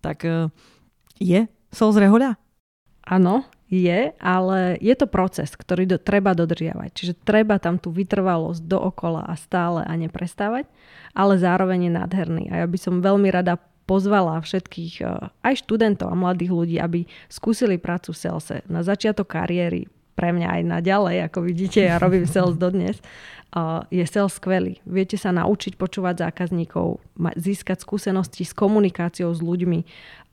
[0.00, 0.48] Tak e,
[1.20, 2.40] je sales rehoľa?
[3.04, 6.90] Áno, je, ale je to proces, ktorý do, treba dodržiavať.
[6.92, 10.68] Čiže treba tam tú vytrvalosť dookola a stále a neprestávať,
[11.16, 12.44] ale zároveň je nádherný.
[12.52, 17.04] A ja by som veľmi rada pozvala všetkých eh, aj študentov a mladých ľudí, aby
[17.28, 18.56] skúsili prácu v salese.
[18.70, 24.04] Na začiatok kariéry, pre mňa aj naďalej, ako vidíte, ja robím sales dodnes, eh, je
[24.06, 24.78] sales skvelý.
[24.84, 27.00] Viete sa naučiť počúvať zákazníkov,
[27.36, 29.80] získať skúsenosti s komunikáciou s ľuďmi.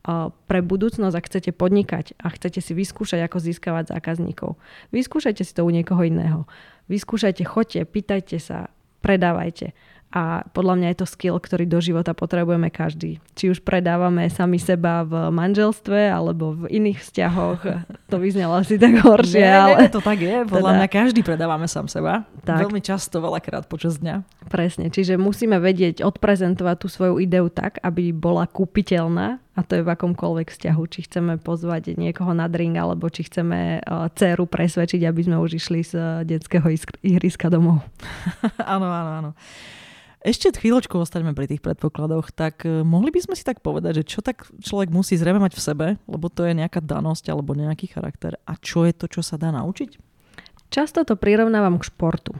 [0.00, 4.56] Eh, pre budúcnosť, ak chcete podnikať a chcete si vyskúšať, ako získavať zákazníkov,
[4.96, 6.48] vyskúšajte si to u niekoho iného.
[6.88, 8.72] Vyskúšajte, choďte, pýtajte sa,
[9.04, 9.76] predávajte.
[10.10, 13.22] A podľa mňa je to skill, ktorý do života potrebujeme každý.
[13.38, 17.62] Či už predávame sami seba v manželstve alebo v iných vzťahoch.
[18.10, 19.38] To vyznelo asi tak horšie.
[19.38, 19.86] Nie, ale...
[19.86, 20.42] Nie, to tak je.
[20.42, 20.78] Podľa teda...
[20.82, 22.26] mňa každý predávame sám seba.
[22.42, 22.66] Tak.
[22.66, 24.26] Veľmi často, veľakrát počas dňa.
[24.50, 24.90] Presne.
[24.90, 29.92] Čiže musíme vedieť odprezentovať tú svoju ideu tak, aby bola kúpiteľná a to je v
[29.92, 35.20] akomkoľvek vzťahu, či chceme pozvať niekoho na drink, alebo či chceme uh, dceru presvedčiť, aby
[35.20, 36.64] sme už išli z uh, detského
[37.04, 37.84] ihriska domov.
[38.74, 39.30] áno, áno, áno.
[40.20, 44.04] Ešte chvíľočku ostaňme pri tých predpokladoch, tak e, mohli by sme si tak povedať, že
[44.04, 47.88] čo tak človek musí zrejme mať v sebe, lebo to je nejaká danosť alebo nejaký
[47.88, 49.96] charakter a čo je to, čo sa dá naučiť?
[50.68, 52.36] Často to prirovnávam k športu.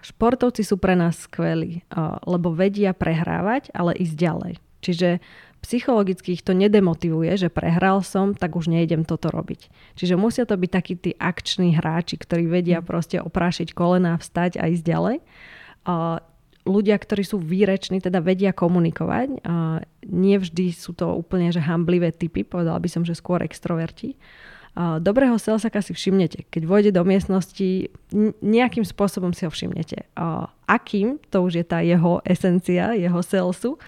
[0.00, 1.84] športovci sú pre nás skvelí,
[2.24, 4.54] lebo vedia prehrávať, ale ísť ďalej.
[4.80, 5.20] Čiže
[5.60, 9.68] psychologicky ich to nedemotivuje, že prehral som, tak už nejdem toto robiť.
[10.00, 12.86] Čiže musia to byť takí tí akční hráči, ktorí vedia mm.
[12.88, 15.16] proste oprášiť kolená, vstať a ísť ďalej
[16.66, 19.46] ľudia, ktorí sú výreční, teda vedia komunikovať.
[19.46, 24.18] A vždy sú to úplne že hamblivé typy, povedala by som, že skôr extroverti.
[24.76, 26.44] A dobrého salesaka si všimnete.
[26.52, 27.88] Keď vojde do miestnosti,
[28.44, 30.04] nejakým spôsobom si ho všimnete.
[30.12, 33.80] A akým, to už je tá jeho esencia, jeho salesu,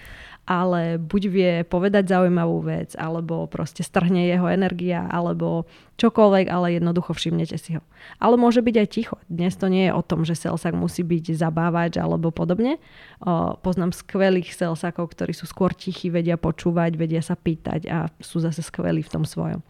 [0.49, 5.69] ale buď vie povedať zaujímavú vec, alebo proste strhne jeho energia, alebo
[6.01, 7.85] čokoľvek, ale jednoducho všimnete si ho.
[8.17, 9.21] Ale môže byť aj ticho.
[9.29, 12.81] Dnes to nie je o tom, že selsak musí byť zabávač alebo podobne.
[13.21, 18.41] O, poznám skvelých selsakov, ktorí sú skôr tichí, vedia počúvať, vedia sa pýtať a sú
[18.41, 19.61] zase skvelí v tom svojom.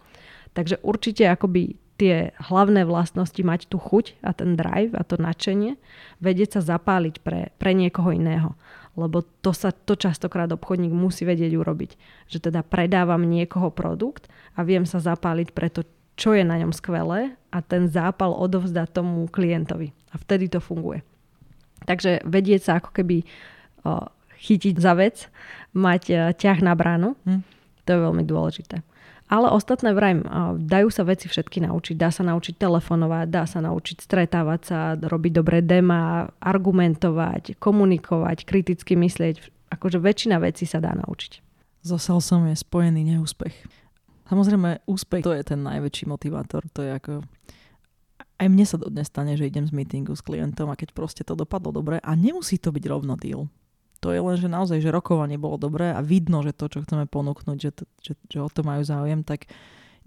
[0.56, 5.76] Takže určite akoby tie hlavné vlastnosti mať tú chuť a ten drive a to nadšenie,
[6.24, 8.56] vedieť sa zapáliť pre, pre niekoho iného
[8.98, 11.90] lebo to sa to častokrát obchodník musí vedieť urobiť.
[12.26, 14.26] Že teda predávam niekoho produkt
[14.58, 15.86] a viem sa zapáliť pre to,
[16.18, 19.94] čo je na ňom skvelé a ten zápal odovzdá tomu klientovi.
[20.10, 21.06] A vtedy to funguje.
[21.86, 23.24] Takže vedieť sa ako keby
[24.40, 25.28] chytiť za vec,
[25.76, 27.40] mať e, ťah na bránu, hm.
[27.84, 28.80] to je veľmi dôležité.
[29.30, 30.26] Ale ostatné vrajím,
[30.58, 31.94] dajú sa veci všetky naučiť.
[31.94, 38.98] Dá sa naučiť telefonovať, dá sa naučiť stretávať sa, robiť dobré dema, argumentovať, komunikovať, kriticky
[38.98, 39.70] myslieť.
[39.70, 41.46] Akože väčšina vecí sa dá naučiť.
[41.86, 43.54] So salesom je spojený neúspech.
[44.26, 46.66] Samozrejme, úspech to je ten najväčší motivátor.
[46.74, 47.12] To je ako...
[48.34, 51.38] Aj mne sa dodnes stane, že idem z meetingu s klientom a keď proste to
[51.38, 53.46] dopadlo dobre a nemusí to byť rovno deal
[54.00, 57.04] to je len, že naozaj, že rokovanie bolo dobré a vidno, že to, čo chceme
[57.04, 59.46] ponúknuť, že, to, že, že o to majú záujem, tak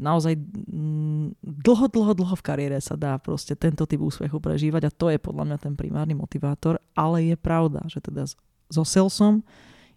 [0.02, 4.92] naozaj mm, dlho, dlho, dlho v kariére sa dá proste tento typ úspechu prežívať a
[4.92, 8.26] to je podľa mňa ten primárny motivátor, ale je pravda, že teda
[8.74, 9.46] so salesom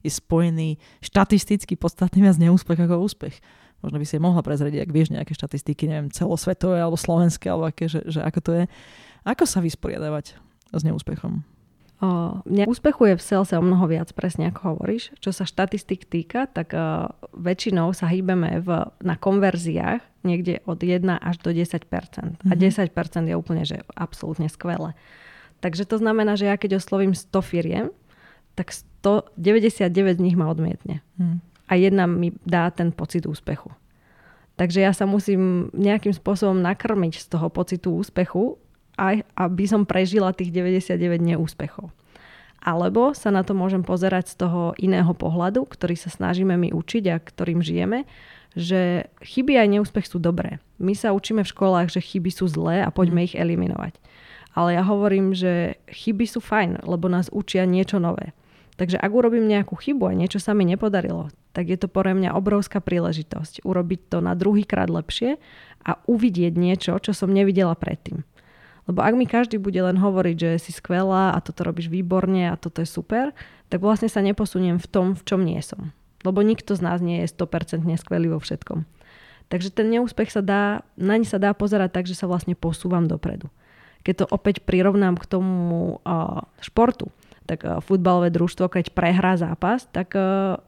[0.04, 3.40] je spojený štatisticky podstatný viac neúspech ako úspech.
[3.80, 7.88] Možno by si mohla prezrieť, ak vieš nejaké štatistiky, neviem, celosvetové alebo slovenské, alebo aké,
[7.88, 8.64] že, že ako to je.
[9.24, 10.36] Ako sa vysporiadavať
[10.72, 11.55] s neúspechom?
[12.44, 15.16] Mňa úspechuje v salese o mnoho viac, presne ako hovoríš.
[15.16, 16.76] Čo sa štatistik týka, tak
[17.32, 18.68] väčšinou sa hýbeme v,
[19.00, 21.88] na konverziách niekde od 1 až do 10%.
[21.88, 22.50] Mm-hmm.
[22.50, 23.28] A 10% mhm.
[23.32, 24.92] je úplne, že absolútne skvelé.
[25.64, 27.86] Takže to znamená, že ja keď oslovím 100 firiem,
[28.56, 31.00] tak 199 z nich ma odmietne.
[31.20, 31.44] Mm.
[31.68, 33.72] A jedna mi dá ten pocit úspechu.
[34.56, 38.56] Takže ja sa musím nejakým spôsobom nakrmiť z toho pocitu úspechu
[38.96, 41.92] aj aby som prežila tých 99 neúspechov.
[42.66, 47.04] Alebo sa na to môžem pozerať z toho iného pohľadu, ktorý sa snažíme my učiť
[47.14, 48.08] a ktorým žijeme,
[48.56, 50.58] že chyby aj neúspech sú dobré.
[50.80, 53.26] My sa učíme v školách, že chyby sú zlé a poďme mm.
[53.30, 53.94] ich eliminovať.
[54.56, 58.32] Ale ja hovorím, že chyby sú fajn, lebo nás učia niečo nové.
[58.80, 62.36] Takže ak urobím nejakú chybu a niečo sa mi nepodarilo, tak je to pre mňa
[62.36, 65.40] obrovská príležitosť urobiť to na druhý krát lepšie
[65.84, 68.24] a uvidieť niečo, čo som nevidela predtým.
[68.86, 72.54] Lebo ak mi každý bude len hovoriť, že si skvelá a toto robíš výborne a
[72.54, 73.34] toto je super,
[73.66, 75.90] tak vlastne sa neposuniem v tom, v čom nie som.
[76.22, 78.86] Lebo nikto z nás nie je 100% skvelý vo všetkom.
[79.46, 83.46] Takže ten neúspech sa dá, naň sa dá pozerať tak, že sa vlastne posúvam dopredu.
[84.02, 87.10] Keď to opäť prirovnám k tomu uh, športu,
[87.46, 90.58] tak uh, futbalové družstvo, keď prehrá zápas, tak uh,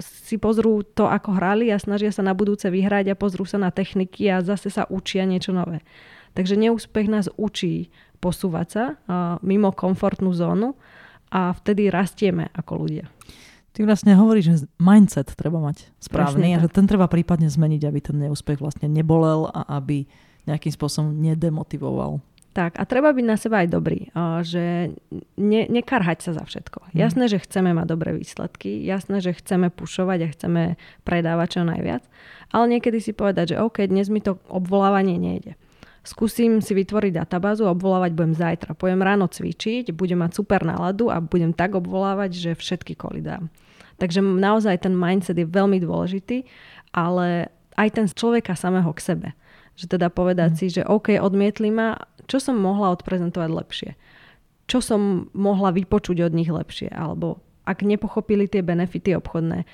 [0.00, 3.72] si pozrú to, ako hrali a snažia sa na budúce vyhrať a pozrú sa na
[3.72, 5.80] techniky a zase sa učia niečo nové.
[6.38, 7.90] Takže neúspech nás učí
[8.22, 8.84] posúvať sa
[9.42, 10.78] mimo komfortnú zónu
[11.34, 13.10] a vtedy rastieme ako ľudia.
[13.74, 17.98] Ty vlastne hovoríš, že mindset treba mať správny a že ten treba prípadne zmeniť, aby
[17.98, 20.06] ten neúspech vlastne nebolel a aby
[20.46, 22.22] nejakým spôsobom nedemotivoval.
[22.54, 24.10] Tak a treba byť na seba aj dobrý,
[24.46, 24.94] že
[25.38, 26.90] ne, nekarhať sa za všetko.
[26.90, 27.02] Mm.
[27.02, 30.62] Jasné, že chceme mať dobré výsledky, jasné, že chceme pušovať a chceme
[31.02, 32.02] predávať čo najviac,
[32.54, 35.58] ale niekedy si povedať, že OK, dnes mi to obvolávanie nejde
[36.08, 38.72] skúsim si vytvoriť databázu obvolávať budem zajtra.
[38.72, 43.52] Pojem ráno cvičiť, budem mať super náladu a budem tak obvolávať, že všetky koly dám.
[44.00, 46.48] Takže naozaj ten mindset je veľmi dôležitý,
[46.96, 49.28] ale aj ten človeka samého k sebe.
[49.76, 50.58] Že teda povedať mm.
[50.58, 53.90] si, že OK, odmietli ma, čo som mohla odprezentovať lepšie?
[54.66, 56.88] Čo som mohla vypočuť od nich lepšie?
[56.90, 59.68] Alebo ak nepochopili tie benefity obchodné,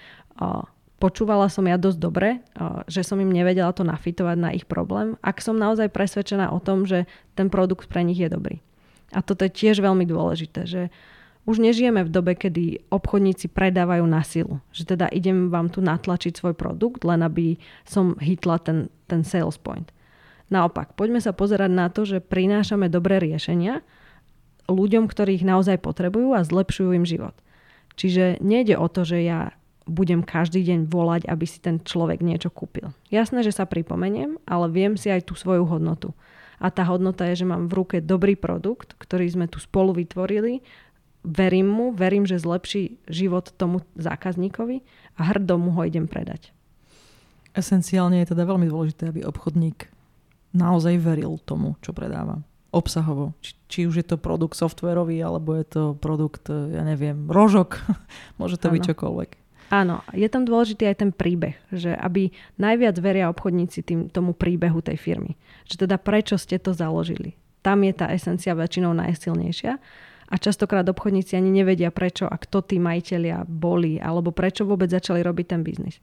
[1.04, 2.40] počúvala som ja dosť dobre,
[2.88, 6.88] že som im nevedela to nafitovať na ich problém, ak som naozaj presvedčená o tom,
[6.88, 7.04] že
[7.36, 8.64] ten produkt pre nich je dobrý.
[9.12, 10.88] A toto je tiež veľmi dôležité, že
[11.44, 14.64] už nežijeme v dobe, kedy obchodníci predávajú na silu.
[14.72, 19.60] Že teda idem vám tu natlačiť svoj produkt, len aby som hitla ten, ten sales
[19.60, 19.92] point.
[20.48, 23.84] Naopak, poďme sa pozerať na to, že prinášame dobré riešenia
[24.72, 27.36] ľuďom, ktorých naozaj potrebujú a zlepšujú im život.
[28.00, 29.52] Čiže nejde o to, že ja
[29.84, 32.92] budem každý deň volať, aby si ten človek niečo kúpil.
[33.12, 36.16] Jasné, že sa pripomeniem, ale viem si aj tú svoju hodnotu.
[36.56, 40.64] A tá hodnota je, že mám v ruke dobrý produkt, ktorý sme tu spolu vytvorili,
[41.24, 44.84] verím mu, verím, že zlepší život tomu zákazníkovi
[45.16, 46.52] a hrdo mu ho idem predať.
[47.56, 49.88] Esenciálne je teda veľmi dôležité, aby obchodník
[50.52, 52.42] naozaj veril tomu, čo predáva.
[52.74, 53.38] Obsahovo.
[53.38, 57.78] Či, či už je to produkt softwarový, alebo je to produkt, ja neviem, rožok.
[58.40, 58.74] Môže to ano.
[58.78, 59.30] byť čokoľvek.
[59.72, 62.28] Áno, je tam dôležitý aj ten príbeh, že aby
[62.60, 65.40] najviac veria obchodníci tým, tomu príbehu tej firmy.
[65.64, 67.34] Že teda prečo ste to založili.
[67.64, 69.72] Tam je tá esencia väčšinou najsilnejšia
[70.28, 75.24] a častokrát obchodníci ani nevedia prečo a kto tí majiteľia boli alebo prečo vôbec začali
[75.24, 75.96] robiť ten biznis.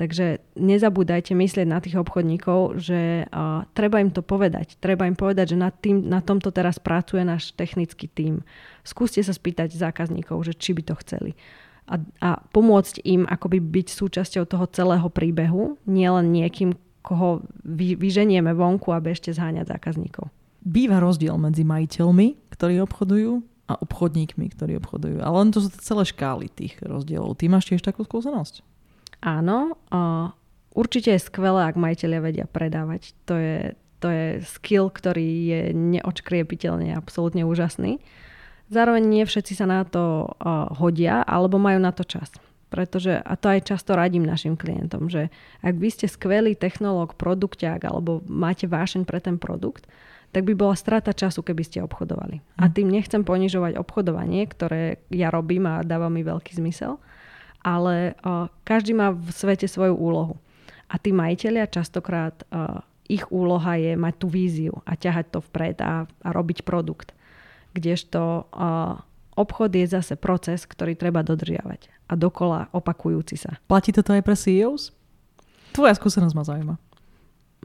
[0.00, 4.80] Takže nezabúdajte myslieť na tých obchodníkov, že uh, treba im to povedať.
[4.80, 8.40] Treba im povedať, že na, tým, na tomto teraz pracuje náš technický tím.
[8.88, 11.36] Skúste sa spýtať zákazníkov, že či by to chceli.
[11.90, 18.54] A, a pomôcť im akoby byť súčasťou toho celého príbehu, nielen niekým, koho vy, vyženieme
[18.54, 20.30] vonku, aby ešte zháňať zákazníkov.
[20.62, 25.18] Býva rozdiel medzi majiteľmi, ktorí obchodujú a obchodníkmi, ktorí obchodujú.
[25.18, 27.34] Ale len to sú celé škály tých rozdielov.
[27.34, 28.62] Ty máš tiež takú skúsenosť?
[29.22, 30.30] Áno, uh,
[30.74, 33.14] určite je skvelé, ak majiteľia vedia predávať.
[33.26, 38.02] To je, to je skill, ktorý je neočkriepiteľne absolútne úžasný.
[38.72, 40.32] Zároveň nie všetci sa na to
[40.80, 42.32] hodia alebo majú na to čas.
[42.72, 45.28] Pretože, a to aj často radím našim klientom, že
[45.60, 49.84] ak vy ste skvelý technológ, produkťák alebo máte vášeň pre ten produkt,
[50.32, 52.40] tak by bola strata času, keby ste obchodovali.
[52.56, 52.72] A hm.
[52.72, 56.96] tým nechcem ponižovať obchodovanie, ktoré ja robím a dáva mi veľký zmysel,
[57.60, 60.40] ale uh, každý má v svete svoju úlohu.
[60.88, 65.76] A tí majiteľia častokrát uh, ich úloha je mať tú víziu a ťahať to vpred
[65.84, 67.12] a, a robiť produkt.
[67.72, 68.48] Kdežto
[69.32, 73.56] obchod je zase proces, ktorý treba dodržiavať a dokola opakujúci sa.
[73.64, 74.92] Platí toto aj pre CEOs?
[75.72, 76.74] Tvoja skúsenosť ma zaujíma.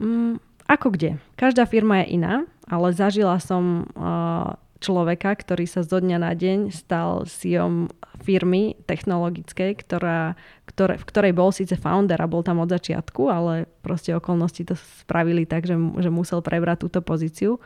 [0.00, 1.20] Mm, ako kde?
[1.36, 6.72] Každá firma je iná, ale zažila som uh, človeka, ktorý sa zo dňa na deň
[6.72, 7.90] stal CEO
[8.24, 13.68] firmy technologickej, ktorá, ktoré, v ktorej bol síce founder a bol tam od začiatku, ale
[13.84, 17.60] proste okolnosti to spravili tak, že, že musel prebrať túto pozíciu.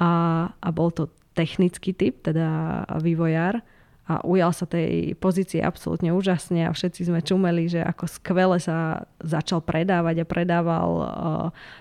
[0.00, 3.62] A, a bol to technický typ, teda vývojár
[4.10, 9.06] a ujal sa tej pozície absolútne úžasne a všetci sme čumeli, že ako skvele sa
[9.22, 11.06] začal predávať a predával uh,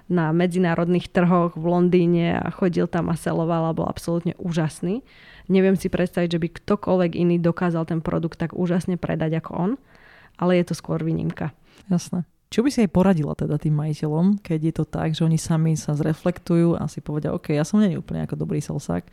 [0.06, 5.02] na medzinárodných trhoch v Londýne a chodil tam a seloval a bol absolútne úžasný.
[5.50, 9.72] Neviem si predstaviť, že by ktokoľvek iný dokázal ten produkt tak úžasne predať ako on,
[10.38, 11.50] ale je to skôr výnimka.
[11.90, 12.30] Jasné.
[12.54, 15.74] Čo by si aj poradila teda tým majiteľom, keď je to tak, že oni sami
[15.74, 19.06] sa zreflektujú a si povedia, OK, ja som nie úplne ako dobrý selsák,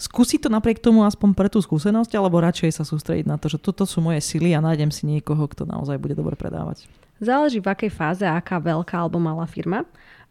[0.00, 3.60] skúsiť to napriek tomu aspoň pre tú skúsenosť, alebo radšej sa sústrediť na to, že
[3.60, 6.88] toto sú moje sily a nájdem si niekoho, kto naozaj bude dobre predávať?
[7.20, 9.84] Záleží v akej fáze, aká veľká alebo malá firma,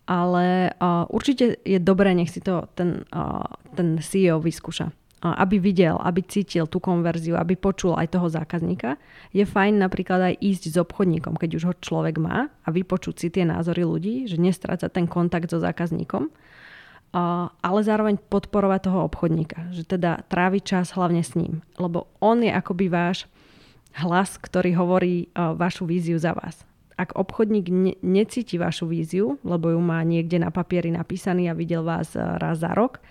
[0.10, 3.46] ale uh, určite je dobré, nech si to ten, uh,
[3.78, 8.96] ten CEO vyskúša aby videl, aby cítil tú konverziu, aby počul aj toho zákazníka.
[9.36, 13.28] Je fajn napríklad aj ísť s obchodníkom, keď už ho človek má a vypočuť si
[13.28, 16.32] tie názory ľudí, že nestráca ten kontakt so zákazníkom
[17.12, 19.74] ale zároveň podporovať toho obchodníka.
[19.74, 21.66] Že teda tráviť čas hlavne s ním.
[21.82, 23.26] Lebo on je akoby váš
[23.98, 26.62] hlas, ktorý hovorí vašu víziu za vás.
[27.00, 31.82] Ak obchodník ne- necíti vašu víziu, lebo ju má niekde na papieri napísaný a videl
[31.82, 33.02] vás raz za rok,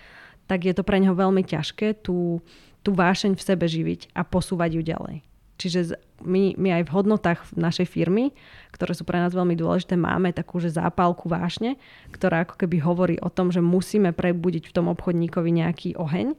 [0.47, 2.39] tak je to pre neho veľmi ťažké tú,
[2.81, 5.28] tú vášeň v sebe živiť a posúvať ju ďalej.
[5.59, 8.31] Čiže my, my aj v hodnotách našej firmy,
[8.71, 11.75] ktoré sú pre nás veľmi dôležité, máme takú že zápalku vášne,
[12.15, 16.31] ktorá ako keby hovorí o tom, že musíme prebudiť v tom obchodníkovi nejaký oheň.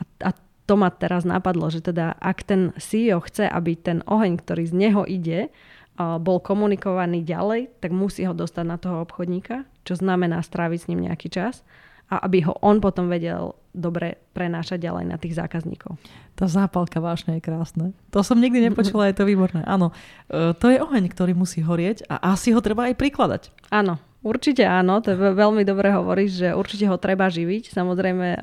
[0.00, 0.30] A, a
[0.64, 4.74] to ma teraz napadlo, že teda ak ten CEO chce, aby ten oheň, ktorý z
[4.74, 5.52] neho ide,
[5.96, 11.08] bol komunikovaný ďalej, tak musí ho dostať na toho obchodníka, čo znamená stráviť s ním
[11.08, 11.64] nejaký čas
[12.06, 16.00] a aby ho on potom vedel dobre prenášať ďalej na tých zákazníkov.
[16.32, 17.92] Tá zápalka vášne je krásne.
[18.14, 19.60] To som nikdy nepočula, je to výborné.
[19.68, 19.92] Áno,
[20.32, 23.42] e, to je oheň, ktorý musí horieť a asi ho treba aj prikladať.
[23.68, 27.70] Áno, Určite áno, to je veľmi dobre hovoríš, že určite ho treba živiť.
[27.70, 28.38] Samozrejme, e,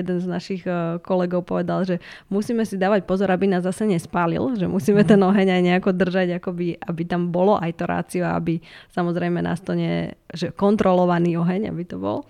[0.00, 2.00] jeden z našich e, kolegov povedal, že
[2.32, 6.40] musíme si dávať pozor, aby nás zase nespálil, že musíme ten oheň aj nejako držať,
[6.40, 8.64] akoby, aby tam bolo aj to rácio, aby
[8.96, 12.24] samozrejme nás to nie, že kontrolovaný oheň, aby to bol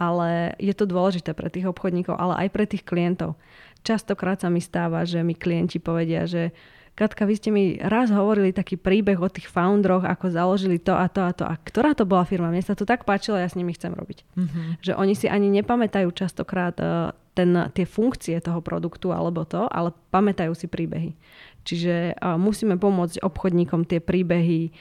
[0.00, 3.36] ale je to dôležité pre tých obchodníkov, ale aj pre tých klientov.
[3.84, 6.56] Častokrát sa mi stáva, že mi klienti povedia, že
[7.00, 11.08] Katka, vy ste mi raz hovorili taký príbeh o tých founderoch, ako založili to a
[11.08, 11.48] to a to.
[11.48, 12.52] A ktorá to bola firma?
[12.52, 14.26] Mne sa to tak páčilo, ja s nimi chcem robiť.
[14.36, 14.66] Mm-hmm.
[14.84, 19.96] Že oni si ani nepamätajú častokrát uh, ten, tie funkcie toho produktu alebo to, ale
[20.12, 21.16] pamätajú si príbehy.
[21.64, 24.74] Čiže uh, musíme pomôcť obchodníkom tie príbehy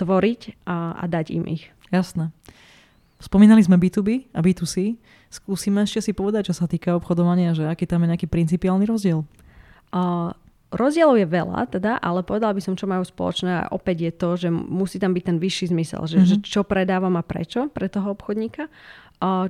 [0.00, 1.68] tvoriť a, a dať im ich.
[1.92, 2.32] Jasné.
[3.20, 4.96] Spomínali sme B2B a B2C.
[5.28, 9.28] Skúsime ešte si povedať, čo sa týka obchodovania, že aký tam je nejaký principiálny rozdiel?
[9.92, 10.32] Uh,
[10.72, 14.28] rozdielov je veľa, teda, ale povedala by som, čo majú spoločné a opäť je to,
[14.40, 16.30] že musí tam byť ten vyšší zmysel, že, mm-hmm.
[16.30, 18.72] že čo predávam a prečo pre toho obchodníka.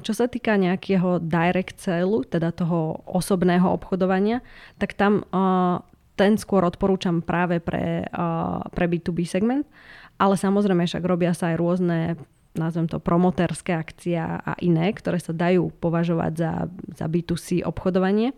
[0.02, 4.42] Čo sa týka nejakého direct sale, teda toho osobného obchodovania,
[4.82, 5.22] tak tam
[6.18, 8.02] ten skôr odporúčam práve pre,
[8.74, 9.62] pre B2B segment,
[10.18, 12.18] ale samozrejme však robia sa aj rôzne
[12.54, 16.52] nazvem to promotérske akcie a iné, ktoré sa dajú považovať za,
[16.98, 18.34] za B2C obchodovanie.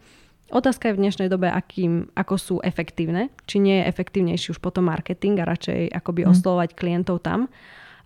[0.52, 3.32] Otázka je v dnešnej dobe, akým, ako sú efektívne.
[3.48, 6.30] Či nie je efektívnejší už potom marketing a radšej akoby mm.
[6.36, 7.48] oslovať klientov tam.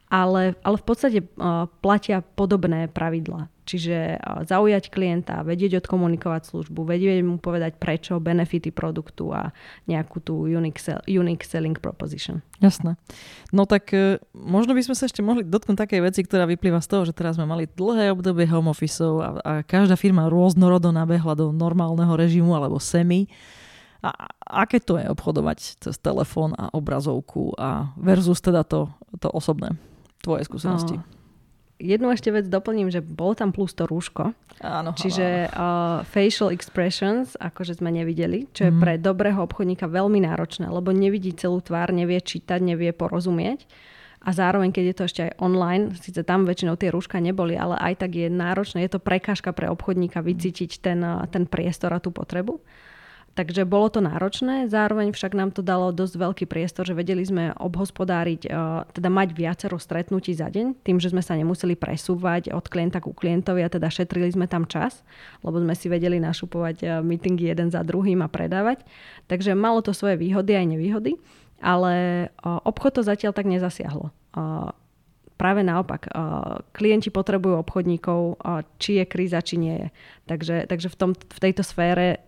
[0.06, 3.50] Ale, ale v podstate uh, platia podobné pravidlá.
[3.66, 9.50] Čiže zaujať klienta, vedieť odkomunikovať službu, vedieť mu povedať prečo, benefity produktu a
[9.90, 12.46] nejakú tú unique, sell, unique selling proposition.
[12.62, 12.94] Jasné.
[13.50, 16.88] No tak e, možno by sme sa ešte mohli dotknúť takej veci, ktorá vyplýva z
[16.94, 21.34] toho, že teraz sme mali dlhé obdobie home office a, a každá firma rôznorodo nabehla
[21.34, 23.26] do normálneho režimu alebo semi.
[23.98, 28.86] A aké to je obchodovať cez telefón a obrazovku a versus teda to,
[29.18, 29.74] to osobné?
[30.26, 30.98] Tvoje skúsenosti.
[30.98, 31.16] No
[31.76, 34.32] jednu ešte vec doplním, že bolo tam plus to rúško.
[34.64, 34.96] Áno.
[34.96, 38.80] Čiže uh, facial expressions, akože sme nevideli, čo je mm.
[38.80, 43.68] pre dobrého obchodníka veľmi náročné, lebo nevidí celú tvár, nevie čítať, nevie porozumieť.
[44.26, 47.78] A zároveň, keď je to ešte aj online, síce tam väčšinou tie rúška neboli, ale
[47.78, 50.98] aj tak je náročné, je to prekážka pre obchodníka vycítiť ten,
[51.30, 52.58] ten priestor a tú potrebu.
[53.36, 57.52] Takže bolo to náročné, zároveň však nám to dalo dosť veľký priestor, že vedeli sme
[57.52, 58.50] obhospodáriť, e,
[58.96, 63.12] teda mať viacero stretnutí za deň, tým, že sme sa nemuseli presúvať od klienta ku
[63.12, 65.04] klientovi a teda šetrili sme tam čas,
[65.44, 68.88] lebo sme si vedeli našupovať e, meetingy jeden za druhým a predávať.
[69.28, 71.20] Takže malo to svoje výhody aj nevýhody,
[71.60, 71.92] ale
[72.24, 74.16] e, obchod to zatiaľ tak nezasiahlo
[75.36, 76.08] práve naopak,
[76.72, 78.40] klienti potrebujú obchodníkov,
[78.80, 79.88] či je kríza, či nie je.
[80.26, 82.18] Takže, takže v, tom, v tejto sfére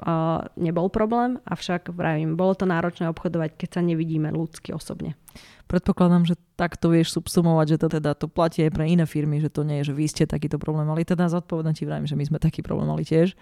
[0.55, 5.19] nebol problém, avšak vravím, bolo to náročné obchodovať, keď sa nevidíme ľudsky osobne.
[5.67, 9.51] Predpokladám, že takto vieš subsumovať, že to teda to platí aj pre iné firmy, že
[9.51, 11.03] to nie je, že vy ste takýto problém mali.
[11.03, 13.35] Teda zodpovedám ti vravím, že my sme taký problém mali tiež.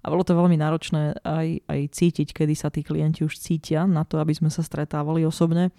[0.00, 4.06] A bolo to veľmi náročné aj, aj cítiť, kedy sa tí klienti už cítia na
[4.06, 5.74] to, aby sme sa stretávali osobne,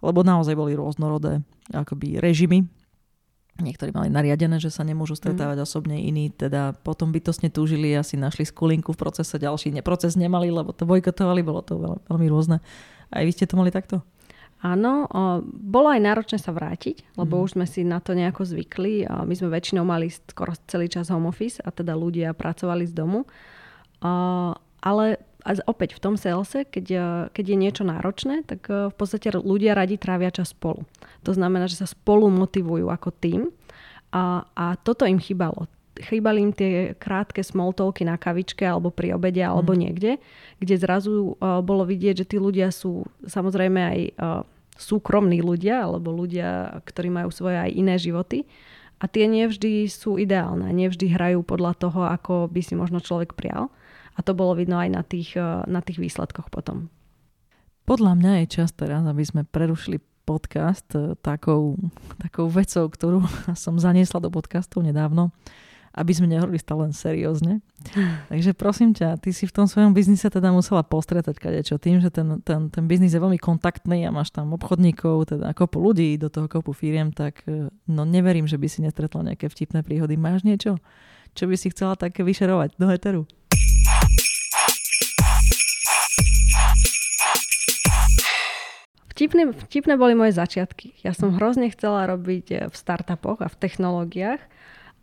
[0.00, 2.64] lebo naozaj boli rôznorodé akoby režimy
[3.54, 5.66] Niektorí mali nariadené, že sa nemôžu stretávať mm.
[5.66, 10.50] osobne, iní teda potom bytosne túžili a si našli skulinku v procese, ďalší proces nemali,
[10.50, 12.58] lebo to bojkotovali, bolo to veľ, veľmi rôzne.
[13.14, 14.02] Aj vy ste to mali takto?
[14.64, 17.42] Áno, o, bolo aj náročné sa vrátiť, lebo mm.
[17.46, 19.06] už sme si na to nejako zvykli.
[19.06, 23.22] My sme väčšinou mali skoro celý čas home office a teda ľudia pracovali z domu.
[24.02, 24.12] O,
[24.82, 25.06] ale
[25.44, 27.00] a opäť v tom salese, keď, e,
[27.36, 30.88] keď je niečo náročné, tak e, v podstate ľudia radi trávia čas spolu.
[31.28, 33.52] To znamená, že sa spolu motivujú ako tým
[34.08, 35.68] a, a toto im chýbalo.
[35.94, 39.78] Chýbali im tie krátke smoltovky na kavičke alebo pri obede alebo mm.
[39.78, 40.18] niekde,
[40.58, 44.42] kde zrazu uh, bolo vidieť, že tí ľudia sú samozrejme aj uh,
[44.74, 48.42] súkromní ľudia alebo ľudia, ktorí majú svoje aj iné životy.
[48.98, 53.70] A tie nevždy sú ideálne, nevždy hrajú podľa toho, ako by si možno človek prial.
[54.14, 56.90] A to bolo vidno aj na tých, eh, na tých výsledkoch potom.
[57.84, 61.76] Podľa mňa je čas teraz, aby sme prerušili podcast eh, takou,
[62.18, 63.20] takou vecou, ktorú
[63.58, 65.30] som zaniesla do podcastu nedávno,
[65.94, 67.60] aby sme nehovorili stále len seriózne.
[68.32, 72.10] Takže prosím ťa, ty si v tom svojom biznise teda musela postretať kadečo tým, že
[72.10, 76.32] ten, ten, ten biznis je veľmi kontaktný a máš tam obchodníkov, teda kopu ľudí, do
[76.32, 80.16] toho kopu firiem, tak eh, no neverím, že by si nestretla nejaké vtipné príhody.
[80.16, 80.80] Máš niečo,
[81.36, 83.22] čo by si chcela také vyšerovať do heteru?
[89.14, 90.98] Vtipné, vtipné boli moje začiatky.
[91.06, 94.42] Ja som hrozne chcela robiť eh, v startupoch a v technológiách,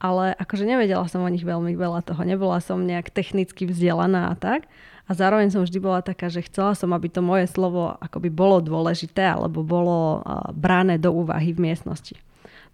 [0.04, 2.20] ale akože nevedela som o nich veľmi veľa toho.
[2.28, 4.68] Nebola som nejak technicky vzdelaná a tak.
[5.08, 8.64] A zároveň som vždy bola taká, že chcela som, aby to moje slovo akoby bolo
[8.64, 12.16] dôležité alebo bolo uh, brané do úvahy v miestnosti.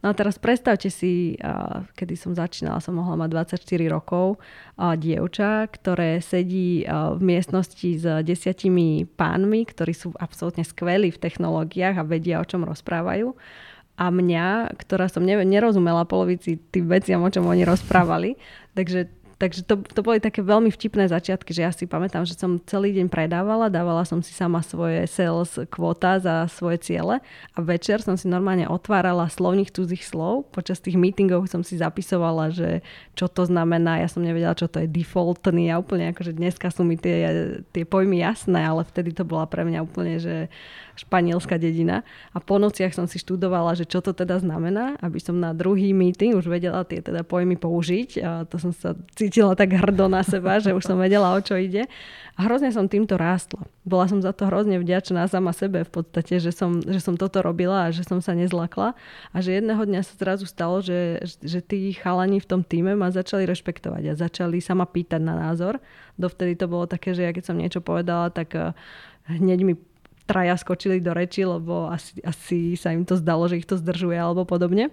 [0.05, 1.41] No a teraz predstavte si,
[1.97, 4.37] kedy som začínala, som mohla mať 24 rokov,
[4.77, 12.05] dievča, ktoré sedí v miestnosti s desiatimi pánmi, ktorí sú absolútne skvelí v technológiách a
[12.05, 13.33] vedia, o čom rozprávajú.
[13.97, 18.37] A mňa, ktorá som nerozumela polovici tým veciam, o čom oni rozprávali,
[18.77, 22.57] takže Takže to, to boli také veľmi vtipné začiatky, že ja si pamätám, že som
[22.65, 27.21] celý deň predávala, dávala som si sama svoje sales kvota za svoje ciele
[27.53, 30.49] a večer som si normálne otvárala slovník cudzích slov.
[30.49, 32.81] Počas tých meetingov som si zapisovala, že
[33.13, 34.01] čo to znamená.
[34.01, 37.85] Ja som nevedela, čo to je defaultný a úplne akože dneska sú mi tie, tie
[37.85, 40.49] pojmy jasné, ale vtedy to bola pre mňa úplne, že
[40.97, 42.01] španielská dedina.
[42.33, 45.93] A po nociach som si študovala, že čo to teda znamená, aby som na druhý
[45.93, 48.09] meeting už vedela tie teda pojmy použiť.
[48.25, 51.55] A to som sa cítila tak hrdo na seba, že už som vedela, o čo
[51.55, 51.85] ide.
[52.37, 53.65] A hrozne som týmto rástla.
[53.81, 57.41] Bola som za to hrozne vďačná sama sebe v podstate, že som, že som toto
[57.41, 58.93] robila a že som sa nezlakla.
[59.33, 63.09] A že jedného dňa sa zrazu stalo, že, že tí chalani v tom týme ma
[63.09, 65.81] začali rešpektovať a začali sa ma pýtať na názor.
[66.17, 68.53] Dovtedy to bolo také, že ja keď som niečo povedala, tak
[69.27, 69.73] hneď mi
[70.27, 74.19] traja skočili do reči, lebo asi, asi sa im to zdalo, že ich to zdržuje
[74.19, 74.91] alebo podobne.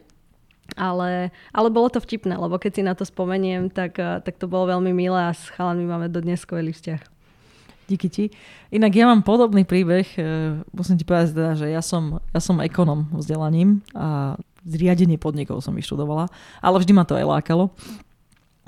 [0.80, 4.48] Ale, ale bolo to vtipné, lebo keď si na to spomeniem, tak, eh, tak to
[4.48, 7.04] bolo veľmi milé a s chalami máme dodnes skvelý vzťah.
[7.84, 8.24] Díky ti.
[8.72, 10.08] Inak ja mám podobný príbeh.
[10.16, 15.60] Eh, musím ti povedať teda, že ja som, ja som ekonom vzdelaním a zriadenie podnikov
[15.60, 16.32] som vyštudovala,
[16.64, 17.68] ale vždy ma to aj lákalo.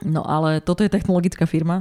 [0.05, 1.81] No ale toto je technologická firma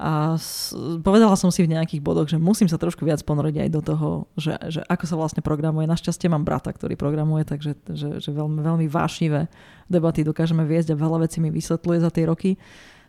[0.00, 0.72] a s,
[1.04, 4.08] povedala som si v nejakých bodoch, že musím sa trošku viac ponoriť aj do toho,
[4.32, 5.84] že, že ako sa vlastne programuje.
[5.84, 9.52] Našťastie mám brata, ktorý programuje, takže že, že veľmi, veľmi vášnivé
[9.92, 12.56] debaty dokážeme viesť a veľa vecí mi vysvetľuje za tie roky.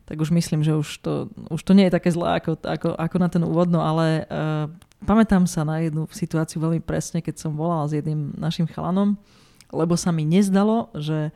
[0.03, 3.17] Tak už myslím, že už to, už to nie je také zlé ako, ako, ako
[3.23, 4.67] na ten úvodno, ale uh,
[5.07, 9.15] pamätám sa na jednu situáciu veľmi presne, keď som volala s jedným našim chalanom,
[9.71, 11.31] lebo sa mi nezdalo, že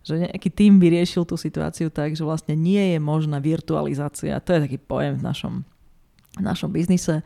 [0.00, 4.40] že nejaký tým vyriešil tú situáciu tak, že vlastne nie je možná virtualizácia.
[4.40, 5.54] To je taký pojem v našom,
[6.40, 7.20] v našom biznise.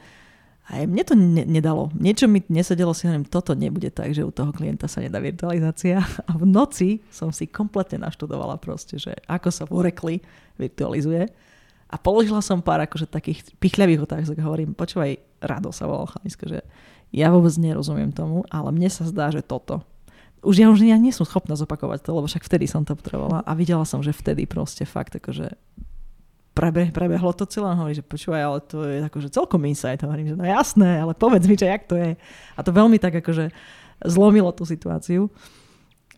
[0.64, 1.92] A mne to ne- nedalo.
[1.92, 6.00] Niečo mi nesedelo, si hovorím, toto nebude tak, že u toho klienta sa nedá virtualizácia.
[6.30, 10.16] A v noci som si kompletne naštudovala proste, že ako sa v Oracle
[10.56, 11.30] virtualizuje.
[11.92, 14.40] A položila som pár akože takých pichľavých otázok.
[14.40, 16.58] Hovorím, počúvaj, Rado sa volal chlanisko, že
[17.14, 19.86] ja vôbec nerozumiem tomu, ale mne sa zdá, že toto
[20.44, 23.42] už ja už ja nie som schopná zopakovať to, lebo však vtedy som to potrebovala
[23.42, 25.56] a videla som, že vtedy proste fakt akože
[26.54, 30.04] prebe, prebehlo to celé a hovorí, že počúvaj, ale to je akože celkom insight.
[30.06, 32.14] Hovorím, že no jasné, ale povedz mi, že jak to je.
[32.54, 33.50] A to veľmi tak akože
[34.06, 35.26] zlomilo tú situáciu.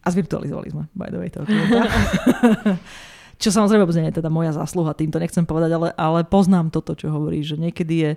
[0.04, 1.48] A zvirtualizovali sme, by the way, toho
[3.42, 6.96] Čo samozrejme nie je teda moja zásluha, tým to nechcem povedať, ale, ale poznám toto,
[6.96, 8.10] čo hovorí, že niekedy je,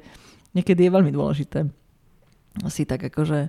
[0.56, 1.68] niekedy je veľmi dôležité
[2.68, 3.48] si tak akože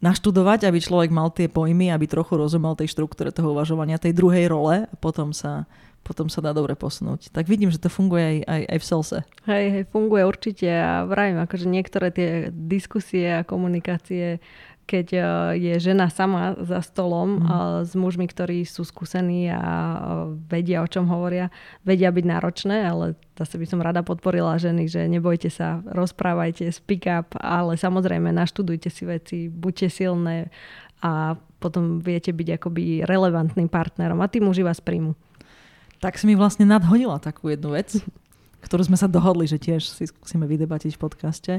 [0.00, 4.48] naštudovať, aby človek mal tie pojmy, aby trochu rozumel tej štruktúre toho uvažovania, tej druhej
[4.48, 5.68] role a potom sa,
[6.00, 7.28] potom sa dá dobre posunúť.
[7.30, 9.18] Tak vidím, že to funguje aj, aj, aj v selse.
[9.44, 14.40] Hej, hej, funguje určite a vravím, akože niektoré tie diskusie a komunikácie
[14.90, 15.20] keď e,
[15.62, 17.46] je žena sama za stolom mm.
[17.86, 19.98] s mužmi, ktorí sú skúsení a e,
[20.50, 21.54] vedia, o čom hovoria,
[21.86, 27.06] vedia byť náročné, ale zase by som rada podporila ženy, že nebojte sa, rozprávajte, speak
[27.06, 30.50] up, ale samozrejme naštudujte si veci, buďte silné
[30.98, 35.14] a potom viete byť akoby relevantným partnerom a tí muži vás príjmu.
[36.02, 37.94] Tak si mi vlastne nadhodila takú jednu vec,
[38.66, 41.54] ktorú sme sa dohodli, že tiež si skúsime vydebatiť v podcaste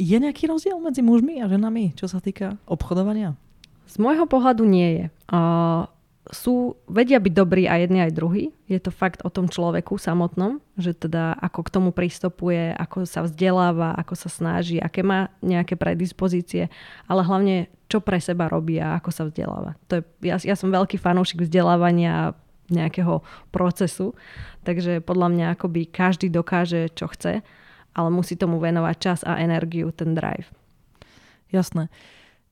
[0.00, 3.36] je nejaký rozdiel medzi mužmi a ženami, čo sa týka obchodovania?
[3.84, 5.04] Z môjho pohľadu nie je.
[5.28, 5.84] Uh,
[6.30, 8.44] sú, vedia byť dobrí aj jedni, aj druhý.
[8.70, 13.26] Je to fakt o tom človeku samotnom, že teda ako k tomu pristupuje, ako sa
[13.26, 16.70] vzdeláva, ako sa snaží, aké má nejaké predispozície,
[17.10, 17.56] ale hlavne
[17.90, 19.74] čo pre seba robí a ako sa vzdeláva.
[19.90, 22.38] To je, ja, ja som veľký fanúšik vzdelávania
[22.70, 24.14] nejakého procesu,
[24.62, 27.42] takže podľa mňa akoby každý dokáže, čo chce
[27.94, 30.50] ale musí tomu venovať čas a energiu, ten drive.
[31.50, 31.90] Jasné.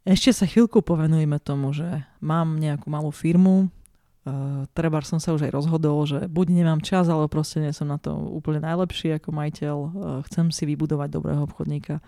[0.02, 5.50] Ešte sa chvíľku povenujeme tomu, že mám nejakú malú firmu, uh, treba som sa už
[5.50, 9.30] aj rozhodol, že buď nemám čas, ale proste nie som na to úplne najlepší ako
[9.36, 9.90] majiteľ, uh,
[10.26, 12.00] chcem si vybudovať dobrého obchodníka.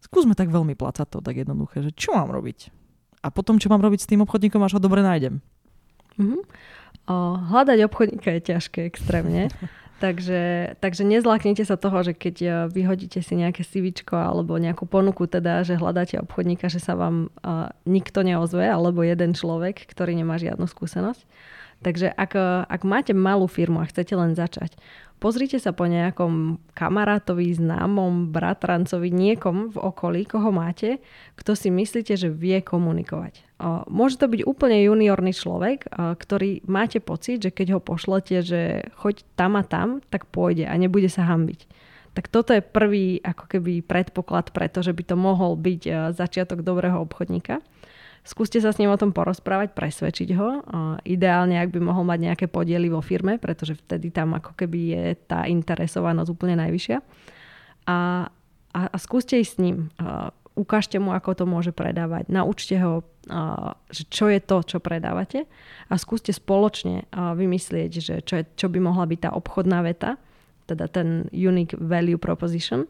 [0.00, 2.72] Skúsme tak veľmi placať to tak jednoduché, že čo mám robiť?
[3.20, 5.44] A potom, čo mám robiť s tým obchodníkom, až ho dobre nájdem.
[6.16, 6.42] Mm-hmm.
[7.08, 7.14] O,
[7.52, 9.48] hľadať obchodníka je ťažké extrémne.
[10.00, 15.28] Takže, takže nezláknite sa toho, že keď eh, vyhodíte si nejaké CVčko alebo nejakú ponuku,
[15.28, 20.40] teda, že hľadáte obchodníka, že sa vám uh, nikto neozve, alebo jeden človek, ktorý nemá
[20.40, 21.28] žiadnu skúsenosť.
[21.80, 22.32] Takže ak,
[22.68, 24.76] ak máte malú firmu a chcete len začať,
[25.20, 30.96] Pozrite sa po nejakom kamarátovi, známom, bratrancovi, niekom v okolí, koho máte,
[31.36, 33.44] kto si myslíte, že vie komunikovať.
[33.92, 39.20] Môže to byť úplne juniorný človek, ktorý máte pocit, že keď ho pošlete, že choď
[39.36, 41.68] tam a tam, tak pôjde a nebude sa hambiť.
[42.16, 46.96] Tak toto je prvý ako keby predpoklad preto, že by to mohol byť začiatok dobrého
[46.96, 47.60] obchodníka.
[48.30, 50.62] Skúste sa s ním o tom porozprávať, presvedčiť ho.
[51.02, 55.04] Ideálne, ak by mohol mať nejaké podiely vo firme, pretože vtedy tam ako keby je
[55.26, 57.02] tá interesovanosť úplne najvyššia.
[57.90, 58.30] A,
[58.70, 59.90] a, a skúste ísť s ním.
[60.54, 62.30] Ukážte mu, ako to môže predávať.
[62.30, 63.02] Naučte ho,
[63.90, 65.50] že čo je to, čo predávate.
[65.90, 70.22] A skúste spoločne vymyslieť, že čo, je, čo by mohla byť tá obchodná veta,
[70.70, 72.86] teda ten unique value proposition,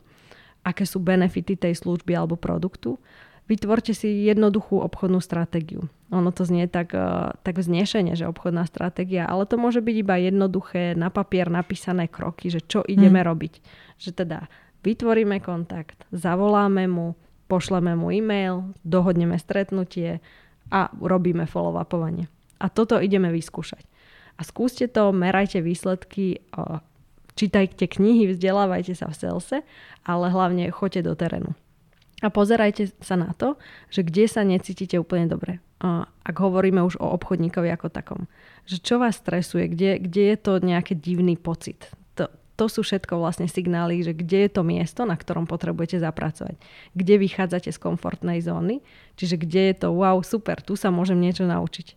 [0.68, 3.00] aké sú benefity tej služby alebo produktu
[3.50, 5.90] vytvorte si jednoduchú obchodnú stratégiu.
[6.14, 10.14] Ono to znie tak, eh, tak vznešenie, že obchodná stratégia, ale to môže byť iba
[10.22, 13.26] jednoduché, na papier napísané kroky, že čo ideme hmm.
[13.26, 13.54] robiť.
[13.98, 14.38] Že teda
[14.86, 17.18] vytvoríme kontakt, zavoláme mu,
[17.50, 20.22] pošleme mu e-mail, dohodneme stretnutie
[20.70, 22.30] a robíme follow-upovanie.
[22.62, 23.82] A toto ideme vyskúšať.
[24.38, 26.78] A skúste to, merajte výsledky, eh,
[27.34, 29.56] čítajte knihy, vzdelávajte sa v selse,
[30.06, 31.50] ale hlavne choďte do terénu
[32.20, 33.56] A pozerajte sa na to,
[33.88, 35.58] že kde sa necítite úplne dobre.
[36.20, 38.28] Ak hovoríme už o obchodníkovi ako takom.
[38.68, 41.88] Že čo vás stresuje, kde, kde je to nejaký divný pocit.
[42.20, 42.28] To,
[42.60, 46.60] to sú všetko vlastne signály, že kde je to miesto, na ktorom potrebujete zapracovať.
[46.92, 48.84] Kde vychádzate z komfortnej zóny,
[49.16, 51.96] čiže kde je to wow, super, tu sa môžem niečo naučiť.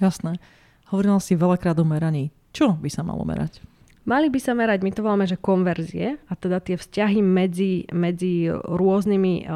[0.00, 0.40] Jasné.
[0.88, 2.32] Hovorila si veľakrát o meraní.
[2.56, 3.60] Čo by sa malo merať?
[4.02, 8.50] Mali by sa merať, my to voláme, že konverzie, a teda tie vzťahy medzi, medzi
[8.50, 9.46] rôznymi,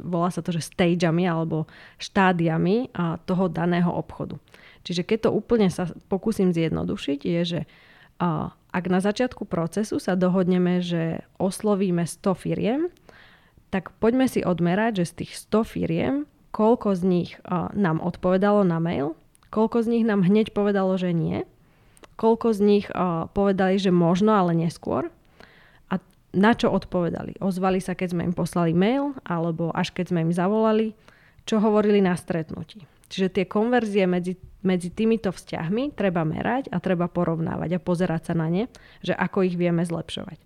[0.00, 1.68] volá sa to, že stageami alebo
[2.00, 2.96] štádiami
[3.28, 4.40] toho daného obchodu.
[4.88, 7.60] Čiže keď to úplne sa pokúsim zjednodušiť, je, že
[8.72, 12.80] ak na začiatku procesu sa dohodneme, že oslovíme 100 firiem,
[13.68, 16.14] tak poďme si odmerať, že z tých 100 firiem,
[16.56, 17.30] koľko z nich
[17.76, 19.12] nám odpovedalo na mail,
[19.52, 21.44] koľko z nich nám hneď povedalo, že nie–
[22.14, 25.10] koľko z nich uh, povedali, že možno, ale neskôr.
[25.90, 25.98] A
[26.34, 27.38] na čo odpovedali?
[27.38, 30.96] Ozvali sa, keď sme im poslali mail, alebo až keď sme im zavolali,
[31.44, 32.86] čo hovorili na stretnutí.
[33.12, 38.34] Čiže tie konverzie medzi, medzi týmito vzťahmi treba merať a treba porovnávať a pozerať sa
[38.34, 38.64] na ne,
[39.04, 40.40] že ako ich vieme zlepšovať.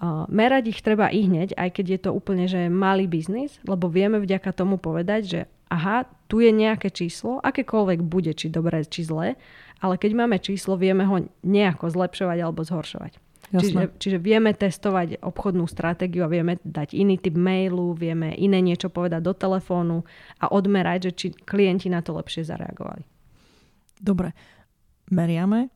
[0.00, 3.84] Uh, merať ich treba i hneď, aj keď je to úplne že malý biznis, lebo
[3.92, 9.06] vieme vďaka tomu povedať, že aha, tu je nejaké číslo, akékoľvek bude, či dobré, či
[9.06, 9.38] zlé,
[9.80, 13.16] ale keď máme číslo, vieme ho nejako zlepšovať alebo zhoršovať.
[13.50, 18.94] Čiže, čiže vieme testovať obchodnú stratégiu a vieme dať iný typ mailu, vieme iné niečo
[18.94, 20.06] povedať do telefónu
[20.38, 23.02] a odmerať, že či klienti na to lepšie zareagovali.
[23.98, 24.30] Dobre,
[25.10, 25.74] meriame.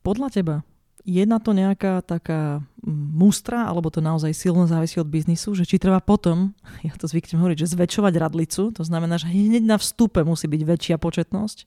[0.00, 0.56] Podľa teba
[1.04, 5.76] je na to nejaká taká mustra, alebo to naozaj silno závisí od biznisu, že či
[5.76, 6.52] treba potom,
[6.86, 10.62] ja to zvyknem hovoriť, že zväčšovať radlicu, to znamená, že hneď na vstupe musí byť
[10.64, 11.58] väčšia početnosť,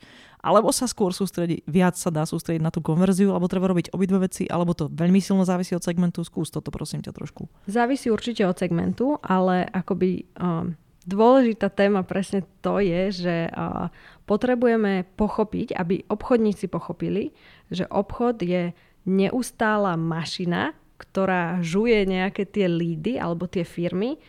[0.44, 4.28] alebo sa skôr sústrediť, viac sa dá sústrediť na tú konverziu, alebo treba robiť obidve
[4.28, 6.20] veci, alebo to veľmi silno závisí od segmentu.
[6.28, 7.48] Skús toto prosím ťa trošku.
[7.70, 10.76] Závisí určite od segmentu, ale akoby um,
[11.08, 13.88] dôležitá téma presne to je, že uh,
[14.28, 17.32] potrebujeme pochopiť, aby obchodníci pochopili,
[17.72, 24.20] že obchod je neustála mašina, ktorá žuje nejaké tie lídy alebo tie firmy,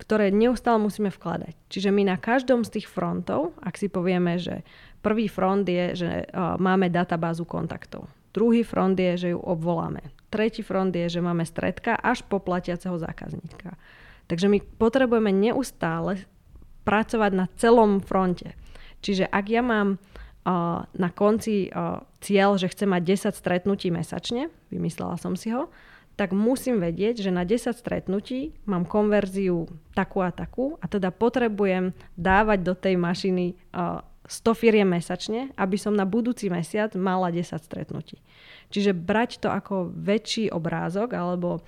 [0.00, 1.54] ktoré neustále musíme vkladať.
[1.70, 4.66] Čiže my na každom z tých frontov, ak si povieme, že
[5.00, 8.10] prvý front je, že uh, máme databázu kontaktov.
[8.34, 10.02] Druhý front je, že ju obvoláme.
[10.26, 13.78] Tretí front je, že máme stredka až po platiaceho zákazníka.
[14.26, 16.26] Takže my potrebujeme neustále
[16.82, 18.58] pracovať na celom fronte.
[19.04, 20.02] Čiže ak ja mám
[20.44, 21.72] na konci
[22.20, 25.72] cieľ, že chcem mať 10 stretnutí mesačne, vymyslela som si ho,
[26.14, 29.66] tak musím vedieť, že na 10 stretnutí mám konverziu
[29.98, 35.96] takú a takú a teda potrebujem dávať do tej mašiny 100 firiem mesačne, aby som
[35.96, 38.22] na budúci mesiac mala 10 stretnutí.
[38.70, 41.64] Čiže brať to ako väčší obrázok alebo,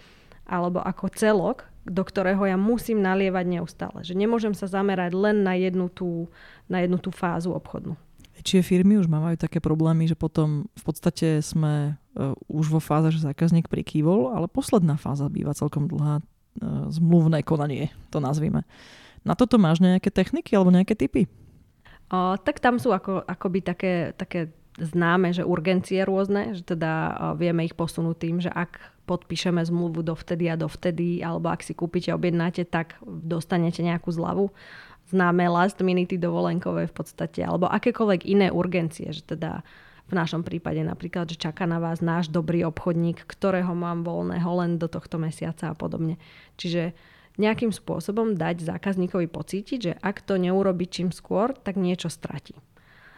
[0.47, 3.99] alebo ako celok, do ktorého ja musím nalievať neustále.
[4.07, 6.31] Že nemôžem sa zamerať len na jednu tú,
[6.71, 7.99] na jednu tú fázu obchodnú
[8.37, 13.11] väčšie firmy už majú také problémy, že potom v podstate sme uh, už vo fáze,
[13.17, 18.69] že zákazník prikývol, ale posledná fáza býva celkom dlhá uh, zmluvné konanie, to nazvime.
[19.27, 21.27] Na toto máš nejaké techniky alebo nejaké typy?
[22.07, 27.11] O, tak tam sú ako, akoby také, také známe, že urgencie rôzne, že teda o,
[27.35, 28.79] vieme ich posunúť tým, že ak
[29.11, 34.55] podpíšeme zmluvu dovtedy a dovtedy, alebo ak si kúpite, objednáte, tak dostanete nejakú zľavu
[35.11, 39.63] známe last minute dovolenkové v podstate, alebo akékoľvek iné urgencie, že teda
[40.07, 44.79] v našom prípade napríklad, že čaká na vás náš dobrý obchodník, ktorého mám voľného len
[44.79, 46.19] do tohto mesiaca a podobne.
[46.55, 46.95] Čiže
[47.37, 52.57] nejakým spôsobom dať zákazníkovi pocítiť, že ak to neurobi čím skôr, tak niečo stratí.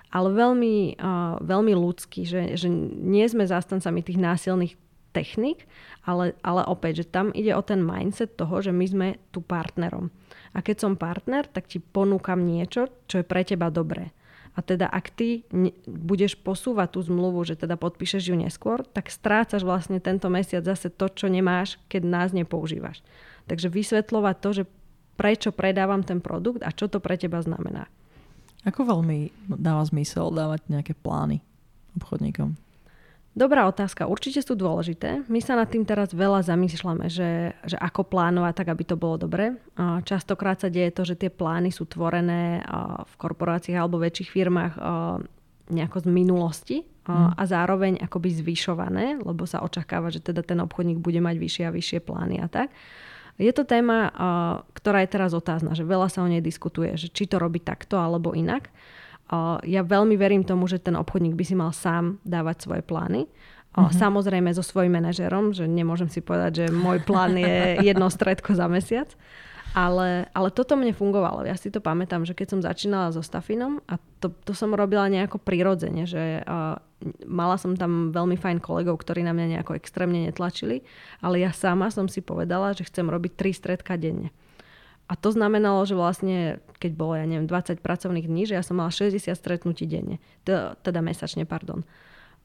[0.09, 4.75] Ale veľmi, uh, veľmi ľudský, že, že nie sme zástancami tých násilných
[5.13, 5.69] technik,
[6.09, 10.09] ale, ale opäť, že tam ide o ten mindset toho, že my sme tu partnerom.
[10.57, 14.13] A keď som partner, tak ti ponúkam niečo, čo je pre teba dobré.
[14.59, 15.47] A teda ak ty
[15.87, 20.91] budeš posúvať tú zmluvu, že teda podpíšeš ju neskôr, tak strácaš vlastne tento mesiac zase
[20.91, 23.07] to, čo nemáš, keď nás nepoužívaš.
[23.47, 24.65] Takže vysvetľovať to, že
[25.15, 27.87] prečo predávam ten produkt a čo to pre teba znamená.
[28.67, 31.39] Ako veľmi dáva zmysel dávať nejaké plány
[31.95, 32.59] obchodníkom?
[33.39, 35.23] Dobrá otázka, určite sú dôležité.
[35.31, 39.15] My sa nad tým teraz veľa zamýšľame, že, že ako plánovať tak, aby to bolo
[39.15, 39.55] dobre.
[39.79, 42.67] Častokrát sa deje to, že tie plány sú tvorené
[43.07, 44.75] v korporáciách alebo väčších firmách
[45.71, 47.39] nejako z minulosti hmm.
[47.39, 51.75] a zároveň akoby zvyšované, lebo sa očakáva, že teda ten obchodník bude mať vyššie a
[51.79, 52.75] vyššie plány a tak.
[53.39, 54.11] Je to téma,
[54.75, 58.03] ktorá je teraz otázna, že veľa sa o nej diskutuje, že či to robí takto
[58.03, 58.67] alebo inak
[59.65, 63.29] ja veľmi verím tomu, že ten obchodník by si mal sám dávať svoje plány.
[63.77, 63.95] Mm-hmm.
[63.95, 68.67] Samozrejme so svojím manažerom, že nemôžem si povedať, že môj plán je jedno stredko za
[68.67, 69.13] mesiac.
[69.77, 71.45] Ale, ale toto mne fungovalo.
[71.45, 75.05] Ja si to pamätám, že keď som začínala so Stafinom a to, to som robila
[75.13, 76.81] nejako prirodzene, že uh,
[77.29, 80.83] mala som tam veľmi fajn kolegov, ktorí na mňa nejako extrémne netlačili,
[81.21, 84.33] ale ja sama som si povedala, že chcem robiť tri stredka denne.
[85.09, 88.77] A to znamenalo, že vlastne, keď bolo, ja neviem, 20 pracovných dní, že ja som
[88.77, 90.21] mala 60 stretnutí denne.
[90.45, 91.81] Teda mesačne, pardon.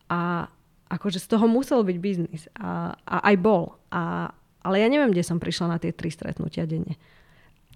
[0.08, 0.48] A
[0.88, 2.48] akože z toho musel byť biznis.
[2.56, 3.76] A, a aj bol.
[3.92, 4.32] A,
[4.64, 6.96] ale ja neviem, kde som prišla na tie tri stretnutia denne.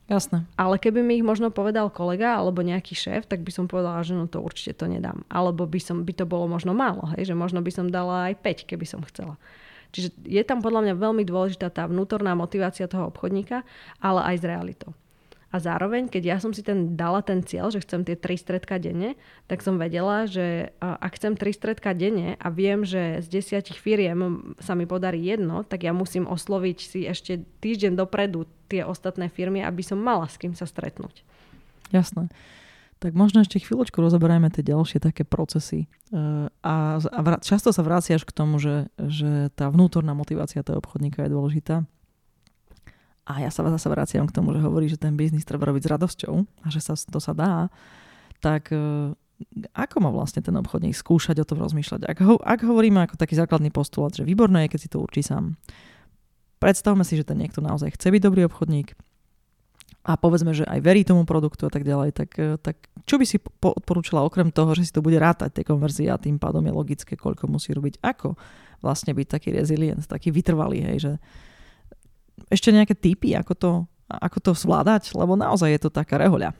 [0.08, 0.48] Jasné.
[0.56, 4.16] Ale keby mi ich možno povedal kolega alebo nejaký šéf, tak by som povedala, že
[4.16, 5.28] no to určite to nedám.
[5.28, 7.28] Alebo by, som, by to bolo možno málo, hej?
[7.28, 9.36] že možno by som dala aj 5, keby som chcela.
[9.92, 13.64] Čiže je tam podľa mňa veľmi dôležitá tá vnútorná motivácia toho obchodníka,
[14.04, 14.92] ale aj s realitou.
[15.48, 18.84] A zároveň, keď ja som si ten, dala ten cieľ, že chcem tie tri stredka
[18.84, 19.16] denne,
[19.48, 24.54] tak som vedela, že ak chcem tri stredka denne a viem, že z desiatich firiem
[24.60, 29.64] sa mi podarí jedno, tak ja musím osloviť si ešte týždeň dopredu tie ostatné firmy,
[29.64, 31.24] aby som mala s kým sa stretnúť.
[31.96, 32.28] Jasné.
[32.98, 35.86] Tak možno ešte chvíľočku rozoberajme tie ďalšie také procesy.
[36.10, 41.22] E, a, a často sa vraciaš k tomu, že, že tá vnútorná motivácia toho obchodníka
[41.26, 41.86] je dôležitá.
[43.28, 45.92] A ja sa zase vraciam k tomu, že hovorí, že ten biznis treba robiť s
[45.94, 46.34] radosťou
[46.64, 47.70] a že sa, to sa dá.
[48.42, 49.14] Tak e,
[49.78, 52.10] ako má vlastne ten obchodník skúšať o tom rozmýšľať?
[52.10, 55.22] Ak, ho, ak hovoríme ako taký základný postulát, že výborné je, keď si to určí
[55.22, 55.54] sám.
[56.58, 58.98] Predstavme si, že ten niekto naozaj chce byť dobrý obchodník
[60.08, 63.26] a povedzme, že aj verí tomu produktu a tak ďalej, tak, e, tak čo by
[63.28, 66.72] si odporúčala okrem toho, že si to bude rátať tej konverzie a tým pádom je
[66.72, 68.40] logické, koľko musí robiť, ako
[68.80, 71.12] vlastne byť taký rezilient, taký vytrvalý, hej, že
[72.48, 73.72] ešte nejaké typy, ako to,
[74.08, 75.12] ako to zvládať?
[75.12, 76.56] Lebo naozaj je to taká rehoľa.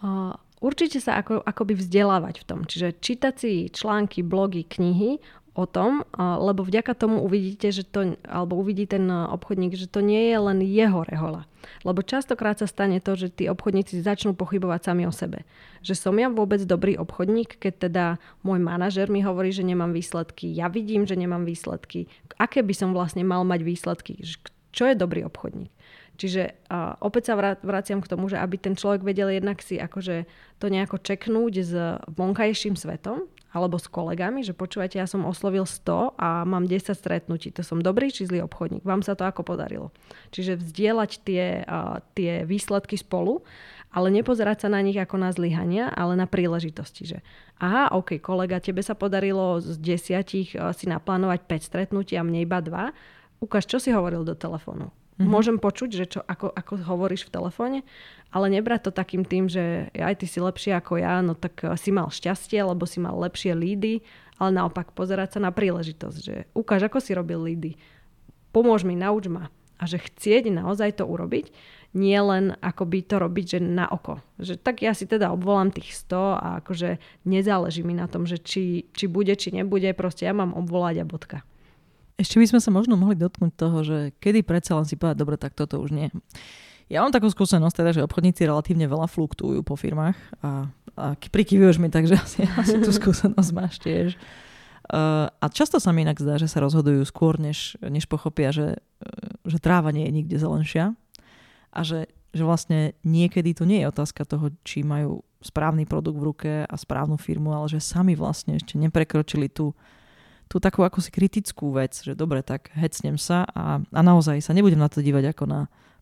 [0.00, 2.60] Uh, určite sa ako, akoby vzdelávať v tom.
[2.64, 5.18] Čiže čítať si články, blogy, knihy
[5.54, 10.30] o tom, lebo vďaka tomu uvidíte, že to, alebo uvidí ten obchodník, že to nie
[10.30, 11.50] je len jeho rehola.
[11.82, 15.44] Lebo častokrát sa stane to, že tí obchodníci začnú pochybovať sami o sebe.
[15.82, 18.04] Že som ja vôbec dobrý obchodník, keď teda
[18.46, 22.06] môj manažer mi hovorí, že nemám výsledky, ja vidím, že nemám výsledky.
[22.38, 24.22] Aké by som vlastne mal mať výsledky?
[24.70, 25.74] Čo je dobrý obchodník?
[26.20, 30.28] Čiže uh, opäť sa vraciam k tomu, že aby ten človek vedel jednak si akože
[30.60, 31.72] to nejako čeknúť s
[32.12, 37.50] vonkajším svetom, alebo s kolegami, že počúvajte, ja som oslovil 100 a mám 10 stretnutí.
[37.58, 38.86] To som dobrý či zlý obchodník?
[38.86, 39.90] Vám sa to ako podarilo?
[40.30, 43.42] Čiže vzdielať tie, uh, tie výsledky spolu,
[43.90, 47.10] ale nepozerať sa na nich ako na zlyhania, ale na príležitosti.
[47.10, 47.18] Že
[47.58, 52.46] aha, OK, kolega, tebe sa podarilo z desiatich uh, si naplánovať 5 stretnutí a mne
[52.46, 53.42] iba 2.
[53.42, 54.94] Ukáž, čo si hovoril do telefónu.
[55.20, 55.36] Mm-hmm.
[55.36, 57.78] Môžem počuť, že čo, ako, ako hovoríš v telefóne,
[58.32, 61.76] ale nebrať to takým tým, že aj ty si lepšie ako ja, no tak eh,
[61.76, 64.00] si mal šťastie, lebo si mal lepšie lídy,
[64.40, 67.76] ale naopak pozerať sa na príležitosť, že ukáž, ako si robil lídy,
[68.56, 69.52] pomôž mi, nauč ma.
[69.76, 71.52] A že chcieť naozaj to urobiť,
[71.92, 74.24] nie len akoby to robiť, že na oko.
[74.40, 78.40] Že tak ja si teda obvolám tých 100 a akože nezáleží mi na tom, že
[78.40, 81.38] či, či bude, či nebude, proste ja mám obvolať a bodka.
[82.20, 85.40] Ešte by sme sa možno mohli dotknúť toho, že kedy predsa len si povedať, dobre,
[85.40, 86.12] tak toto už nie.
[86.92, 90.68] Ja mám takú skúsenosť, teda, že obchodníci relatívne veľa fluktujú po firmách a,
[91.00, 94.20] a prikyvuješ mi tak, že asi, asi tú skúsenosť máš tiež.
[94.90, 98.82] Uh, a často sa mi inak zdá, že sa rozhodujú skôr, než, než pochopia, že,
[99.46, 100.98] že tráva nie je nikde zelenšia
[101.70, 106.26] a že, že vlastne niekedy to nie je otázka toho, či majú správny produkt v
[106.26, 109.78] ruke a správnu firmu, ale že sami vlastne ešte neprekročili tú,
[110.50, 114.82] tú takú ako kritickú vec, že dobre, tak hecnem sa a, a naozaj sa nebudem
[114.82, 115.60] na to dívať ako na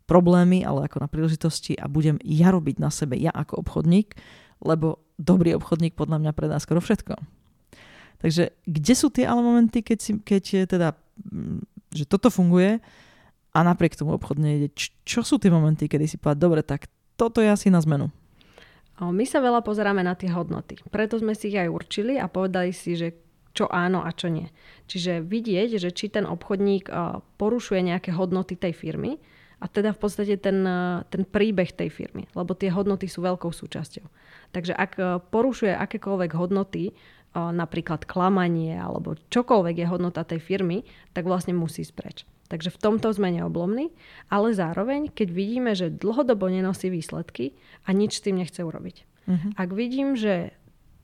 [0.09, 4.17] problémy, ale ako na príležitosti a budem ja robiť na sebe, ja ako obchodník,
[4.65, 7.21] lebo dobrý obchodník podľa mňa predá skoro všetko.
[8.25, 10.97] Takže kde sú tie ale momenty, keď, si, keď teda,
[11.29, 12.81] mm, že toto funguje
[13.53, 14.69] a napriek tomu obchodne ide,
[15.05, 16.89] čo sú tie momenty, kedy si povedať, dobre, tak
[17.21, 18.09] toto je asi na zmenu.
[18.99, 20.83] My sa veľa pozeráme na tie hodnoty.
[20.91, 23.15] Preto sme si ich aj určili a povedali si, že
[23.57, 24.51] čo áno a čo nie.
[24.89, 26.89] Čiže vidieť, že či ten obchodník
[27.41, 29.21] porušuje nejaké hodnoty tej firmy
[29.59, 30.63] a teda v podstate ten,
[31.11, 34.07] ten príbeh tej firmy, lebo tie hodnoty sú veľkou súčasťou.
[34.55, 34.93] Takže ak
[35.35, 36.95] porušuje akékoľvek hodnoty,
[37.35, 42.19] napríklad klamanie alebo čokoľvek je hodnota tej firmy, tak vlastne musí ísť preč.
[42.49, 43.93] Takže v tomto sme neoblomní,
[44.33, 47.53] ale zároveň, keď vidíme, že dlhodobo nenosí výsledky
[47.85, 49.05] a nič s tým nechce urobiť.
[49.29, 49.53] Uh-huh.
[49.61, 50.57] Ak vidím, že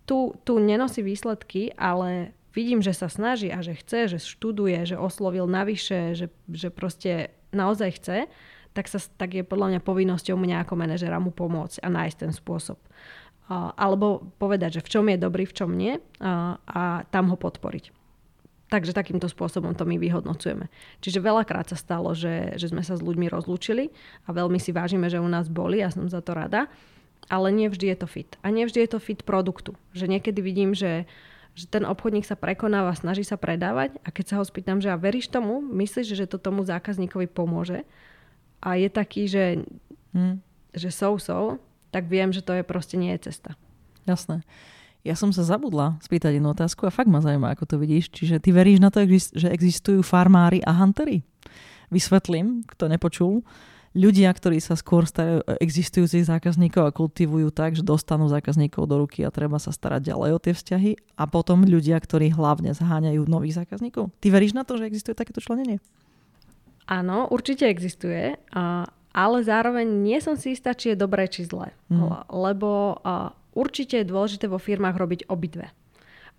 [0.04, 4.96] tu, tu nenosí výsledky, ale vidím, že sa snaží a že chce, že študuje, že
[4.96, 8.18] oslovil navyše, že, že proste naozaj chce,
[8.74, 12.32] tak, sa, tak je podľa mňa povinnosťou mňa ako manažera mu pomôcť a nájsť ten
[12.34, 12.78] spôsob.
[13.44, 17.36] Uh, alebo povedať, že v čom je dobrý, v čom nie uh, a tam ho
[17.36, 17.92] podporiť.
[18.72, 20.72] Takže takýmto spôsobom to my vyhodnocujeme.
[21.04, 23.92] Čiže veľakrát sa stalo, že, že sme sa s ľuďmi rozlúčili
[24.26, 26.66] a veľmi si vážime, že u nás boli, ja som za to rada,
[27.28, 28.30] ale nevždy je to fit.
[28.44, 29.74] A nevždy je to fit produktu.
[29.96, 31.08] Že niekedy vidím, že,
[31.56, 35.00] že ten obchodník sa prekonáva, snaží sa predávať a keď sa ho spýtam, že a
[35.00, 37.86] veríš tomu, myslíš, že to tomu zákazníkovi pomôže
[38.64, 39.60] a je taký, že,
[40.16, 40.40] hmm.
[40.72, 41.60] že so, so,
[41.92, 43.54] tak viem, že to je proste nie je cesta.
[44.08, 44.40] Jasné.
[45.04, 48.08] Ja som sa zabudla spýtať jednu otázku a fakt ma zaujíma, ako to vidíš.
[48.08, 49.04] Čiže ty veríš na to,
[49.36, 51.20] že existujú farmári a huntery?
[51.92, 53.44] Vysvetlím, kto nepočul.
[53.94, 59.22] Ľudia, ktorí sa skôr starajú existujúcich zákazníkov a kultivujú tak, že dostanú zákazníkov do ruky
[59.22, 60.92] a treba sa starať ďalej o tie vzťahy.
[61.14, 64.10] A potom ľudia, ktorí hlavne zháňajú nových zákazníkov.
[64.18, 65.78] Ty veríš na to, že existuje takéto členenie?
[66.90, 68.34] Áno, určite existuje.
[69.14, 71.70] Ale zároveň nie som si istá, či je dobré, či zlé.
[71.86, 72.26] Mm.
[72.34, 72.98] Lebo
[73.54, 75.70] Určite je dôležité vo firmách robiť obidve.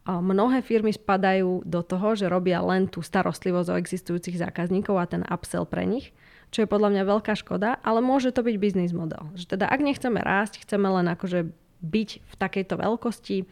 [0.06, 5.26] Mnohé firmy spadajú do toho, že robia len tú starostlivosť o existujúcich zákazníkov a ten
[5.26, 6.14] upsell pre nich,
[6.56, 9.28] čo je podľa mňa veľká škoda, ale môže to byť biznis model.
[9.36, 11.52] Že teda ak nechceme rásť, chceme len akože
[11.84, 13.44] byť v takejto veľkosti,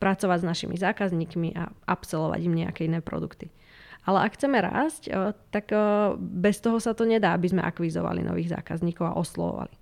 [0.00, 3.52] pracovať s našimi zákazníkmi a upsellovať im nejaké iné produkty.
[4.08, 5.12] Ale ak chceme rásť,
[5.52, 5.68] tak
[6.16, 9.76] bez toho sa to nedá, aby sme akvizovali nových zákazníkov a oslovovali.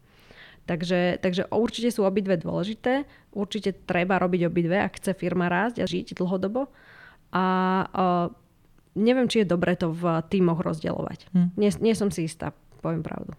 [0.67, 3.07] Takže, takže určite sú obidve dôležité.
[3.31, 6.67] Určite treba robiť obidve, ak chce firma rásť a žiť dlhodobo.
[7.31, 7.45] A
[7.87, 8.35] uh,
[8.97, 11.29] neviem, či je dobre to v týmoch rozdielovať.
[11.37, 11.49] Hm.
[11.61, 13.37] Nie, nie som si istá, poviem pravdu.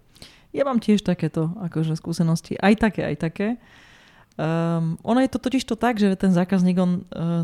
[0.56, 2.56] Ja mám tiež takéto akože skúsenosti.
[2.62, 3.48] Aj také, aj také.
[4.38, 7.44] Um, ono je to totiž to tak, že ten zákazník, on, uh,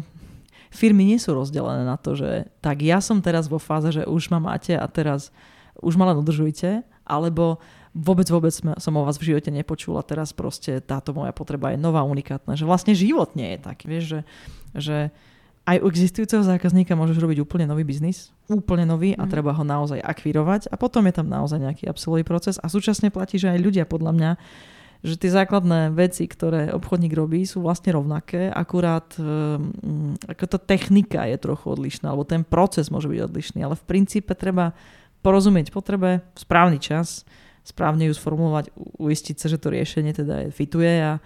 [0.69, 4.29] firmy nie sú rozdelené na to, že tak ja som teraz vo fáze, že už
[4.29, 5.33] ma máte a teraz
[5.81, 7.57] už ma len udržujte, alebo
[7.93, 12.01] vôbec, vôbec som o vás v živote nepočula, teraz proste táto moja potreba je nová,
[12.05, 14.19] unikátna, že vlastne život nie je taký, vieš, že,
[14.73, 14.97] že
[15.63, 19.31] aj u existujúceho zákazníka môžeš robiť úplne nový biznis, úplne nový a mm.
[19.31, 23.39] treba ho naozaj akvírovať a potom je tam naozaj nejaký absolvový proces a súčasne platí,
[23.39, 24.31] že aj ľudia podľa mňa
[25.03, 31.27] že tie základné veci, ktoré obchodník robí, sú vlastne rovnaké, akurát um, ako tá technika
[31.27, 34.71] je trochu odlišná, alebo ten proces môže byť odlišný, ale v princípe treba
[35.19, 37.27] porozumieť potrebe správny čas,
[37.67, 41.19] správne ju sformulovať, uistiť sa, že to riešenie teda je, fituje a,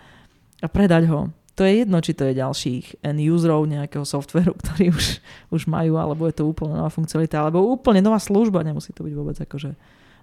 [0.57, 1.29] a predať ho.
[1.57, 5.05] To je jedno, či to je ďalších end userov nejakého softveru, ktorý už,
[5.49, 9.13] už majú, alebo je to úplne nová funkcionalita, alebo úplne nová služba, nemusí to byť
[9.17, 9.73] vôbec akože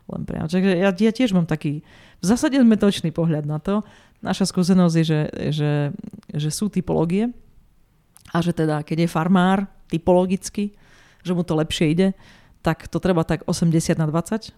[0.04, 0.46] len priamo.
[0.46, 1.82] Takže ja, ja tiež mám taký
[2.22, 3.82] v zásade zmetočný pohľad na to.
[4.22, 5.20] Naša skúsenosť je, že,
[5.52, 5.72] že,
[6.32, 7.34] že sú typológie
[8.30, 10.72] a že teda, keď je farmár typologicky,
[11.24, 12.08] že mu to lepšie ide,
[12.64, 14.54] tak to treba tak 80 na 20,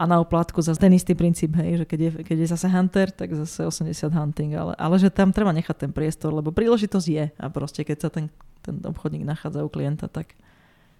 [0.00, 3.12] a na oplátku zase ten istý princíp, hej, že keď je, keď je zase hunter,
[3.12, 7.24] tak zase 80 hunting, ale, ale že tam treba nechať ten priestor, lebo príležitosť je
[7.28, 8.32] a proste keď sa ten,
[8.64, 10.32] ten obchodník nachádza u klienta, tak,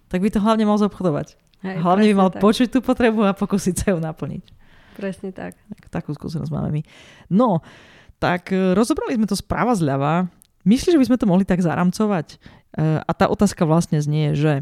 [0.05, 1.33] tak by to hlavne mal zobchodovať.
[1.65, 2.45] Hej, hlavne by mal tak.
[2.45, 4.45] počuť tú potrebu a pokúsiť sa ju naplniť.
[4.93, 5.57] Presne tak.
[5.57, 5.81] tak.
[5.89, 6.81] Takú skúsenosť máme my.
[7.33, 7.65] No,
[8.21, 10.29] tak e, rozobrali sme to správa zľava.
[10.61, 12.37] Myslíš, že by sme to mohli tak zaramcovať?
[12.37, 14.61] E, a tá otázka vlastne znie, že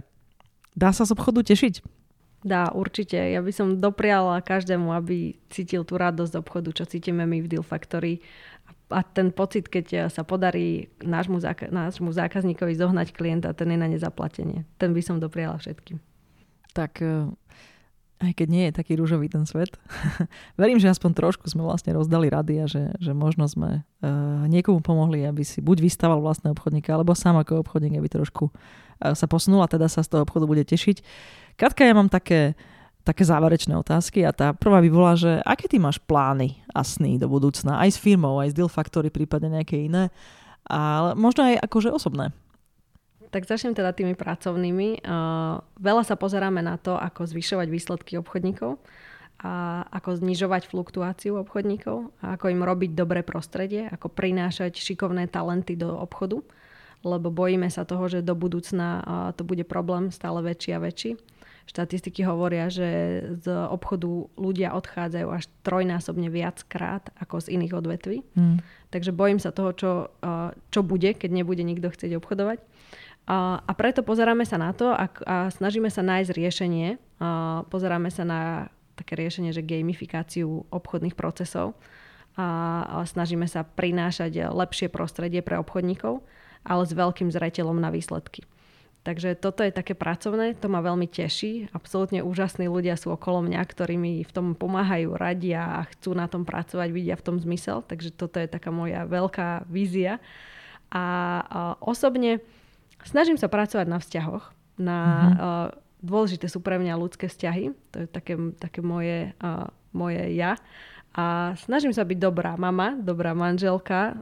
[0.80, 1.99] dá sa z obchodu tešiť?
[2.40, 3.20] Dá, určite.
[3.20, 7.66] Ja by som dopriala každému, aby cítil tú radosť obchodu, čo cítime my v Deal
[7.66, 8.24] Factory.
[8.90, 13.92] A ten pocit, keď sa podarí nášmu, záka- nášmu zákazníkovi zohnať klienta, ten je na
[13.92, 14.64] nezaplatenie.
[14.80, 16.00] Ten by som dopriala všetkým.
[16.72, 17.28] Tak e,
[18.20, 19.76] aj keď nie je taký rúžový ten svet,
[20.62, 24.84] verím, že aspoň trošku sme vlastne rozdali rady a že, že možno sme uh, niekomu
[24.84, 29.26] pomohli, aby si buď vystával vlastného obchodníka, alebo sám ako obchodník, aby trošku uh, sa
[29.28, 31.00] posunul a teda sa z toho obchodu bude tešiť.
[31.60, 32.56] Katka, ja mám také,
[33.04, 37.20] také záverečné otázky a tá prvá by bola, že aké ty máš plány a sny
[37.20, 40.08] do budúcna, aj s firmou, aj s Deal Factory, prípadne nejaké iné,
[40.64, 42.32] ale možno aj akože osobné.
[43.28, 45.04] Tak začnem teda tými pracovnými.
[45.84, 48.80] Veľa sa pozeráme na to, ako zvyšovať výsledky obchodníkov
[49.44, 55.76] a ako znižovať fluktuáciu obchodníkov a ako im robiť dobré prostredie, ako prinášať šikovné talenty
[55.76, 56.40] do obchodu,
[57.04, 59.04] lebo bojíme sa toho, že do budúcna
[59.36, 61.20] to bude problém stále väčší a väčší.
[61.70, 68.26] Štatistiky hovoria, že z obchodu ľudia odchádzajú až trojnásobne viackrát ako z iných odvetví.
[68.34, 68.58] Hmm.
[68.90, 69.92] Takže bojím sa toho, čo,
[70.74, 72.66] čo bude, keď nebude nikto chcieť obchodovať.
[73.30, 76.98] A preto pozeráme sa na to a, a snažíme sa nájsť riešenie.
[77.22, 78.42] A pozeráme sa na
[78.98, 81.78] také riešenie, že gamifikáciu obchodných procesov
[82.34, 86.26] a, a snažíme sa prinášať lepšie prostredie pre obchodníkov,
[86.66, 88.42] ale s veľkým zreteľom na výsledky.
[89.00, 91.72] Takže toto je také pracovné, to ma veľmi teší.
[91.72, 96.28] Absolútne úžasní ľudia sú okolo mňa, ktorí mi v tom pomáhajú, radia a chcú na
[96.28, 97.80] tom pracovať, vidia v tom zmysel.
[97.80, 100.20] Takže toto je taká moja veľká vízia.
[100.92, 101.06] A,
[101.80, 102.44] osobne
[103.08, 104.52] snažím sa pracovať na vzťahoch.
[104.80, 105.68] Na, mm-hmm.
[106.04, 107.72] dôležité sú pre mňa ľudské vzťahy.
[107.96, 109.32] To je také, také moje,
[109.96, 110.60] moje ja.
[111.16, 114.20] A snažím sa byť dobrá mama, dobrá manželka.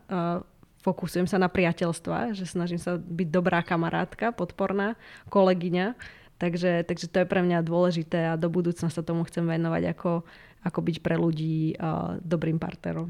[0.86, 4.96] Fokusujem sa na priateľstva, že snažím sa byť dobrá kamarátka, podporná
[5.28, 5.98] kolegyňa.
[6.38, 10.22] Takže, takže to je pre mňa dôležité a do budúcna sa tomu chcem venovať, ako,
[10.62, 13.10] ako byť pre ľudí uh, dobrým partnerom.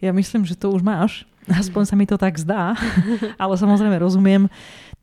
[0.00, 1.28] Ja myslím, že to už máš.
[1.60, 2.72] Aspoň sa mi to tak zdá.
[3.42, 4.48] Ale samozrejme rozumiem.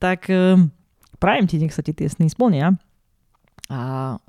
[0.01, 0.73] Tak um,
[1.21, 2.73] prajem ti, nech sa ti tie sny splnia.
[3.69, 3.81] A,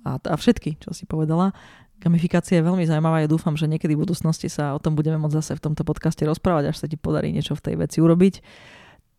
[0.04, 1.56] a, a všetky, čo si povedala.
[1.96, 3.24] Gamifikácia je veľmi zaujímavá.
[3.24, 6.22] Ja dúfam, že niekedy v budúcnosti sa o tom budeme môcť zase v tomto podcaste
[6.28, 8.44] rozprávať, až sa ti podarí niečo v tej veci urobiť.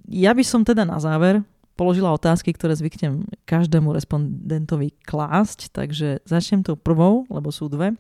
[0.08, 1.42] Ja by som teda na záver
[1.78, 7.94] položila otázky, ktoré zvyknem každému respondentovi klásť, takže začnem tou prvou, lebo sú dve.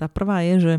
[0.00, 0.74] Tá prvá je, že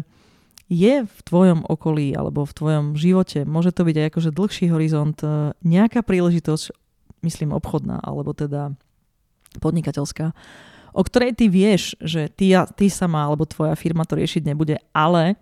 [0.72, 5.20] je v tvojom okolí alebo v tvojom živote, môže to byť aj akože dlhší horizont,
[5.20, 6.72] e, nejaká príležitosť,
[7.28, 8.72] myslím obchodná, alebo teda
[9.60, 10.32] podnikateľská,
[10.92, 15.36] o ktorej ty vieš, že ty, ty sama alebo tvoja firma to riešiť nebude, ale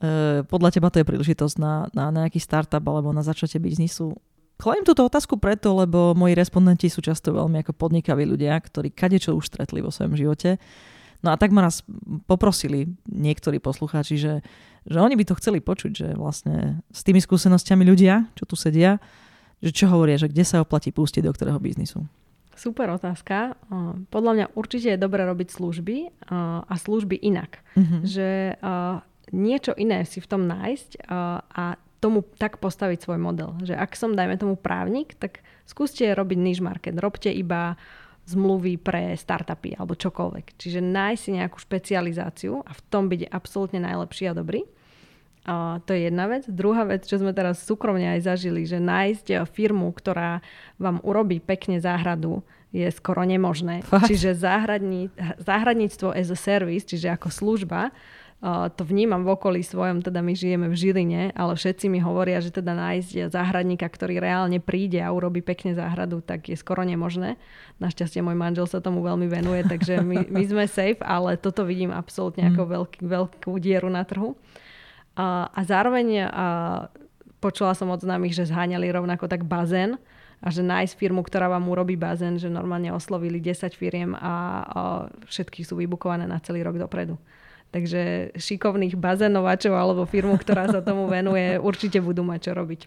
[0.00, 4.16] e, podľa teba to je príležitosť na, na nejaký startup alebo na začatie biznisu
[4.54, 9.34] Kladím túto otázku preto, lebo moji respondenti sú často veľmi ako podnikaví ľudia, ktorí kadečo
[9.34, 10.62] už stretli vo svojom živote.
[11.26, 11.82] No a tak ma raz
[12.30, 14.34] poprosili niektorí poslucháči, že,
[14.86, 19.02] že oni by to chceli počuť, že vlastne s tými skúsenostiami ľudia, čo tu sedia,
[19.58, 22.06] že čo hovoria, že kde sa oplatí pustiť do ktorého biznisu.
[22.54, 23.58] Super otázka.
[24.08, 26.26] Podľa mňa určite je dobré robiť služby
[26.64, 27.60] a služby inak.
[27.74, 28.00] Mm-hmm.
[28.06, 28.30] Že
[29.34, 31.10] niečo iné si v tom nájsť
[31.50, 33.56] a tomu tak postaviť svoj model.
[33.64, 37.00] Že ak som, dajme tomu, právnik, tak skúste robiť niche market.
[37.00, 37.80] Robte iba
[38.24, 40.56] zmluvy pre startupy alebo čokoľvek.
[40.56, 44.64] Čiže nájsť si nejakú špecializáciu a v tom byť absolútne najlepší a dobrý.
[45.44, 46.48] A to je jedna vec.
[46.48, 50.40] Druhá vec, čo sme teraz súkromne aj zažili, že nájsť firmu, ktorá
[50.80, 52.40] vám urobí pekne záhradu,
[52.72, 53.84] je skoro nemožné.
[53.84, 54.08] Fakt?
[54.08, 57.92] Čiže záhradní, záhradníctvo as a service, čiže ako služba,
[58.76, 62.52] to vnímam v okolí svojom, teda my žijeme v Žiline, ale všetci mi hovoria, že
[62.52, 67.40] teda nájsť záhradníka, ktorý reálne príde a urobí pekne záhradu, tak je skoro nemožné.
[67.80, 71.88] Našťastie môj manžel sa tomu veľmi venuje, takže my, my sme safe, ale toto vidím
[71.88, 72.68] absolútne ako mm.
[72.68, 74.36] veľký, veľkú dieru na trhu.
[75.14, 76.88] A, a zároveň a,
[77.38, 80.00] počula som od známych, že zháňali rovnako tak bazén,
[80.44, 84.80] a že nájsť firmu, ktorá vám urobí bazén, že normálne oslovili 10 firiem a, a
[85.24, 87.16] všetky sú vybukované na celý rok dopredu.
[87.72, 92.80] Takže šikovných bazénovačov alebo firmu, ktorá sa tomu venuje, určite budú mať čo robiť.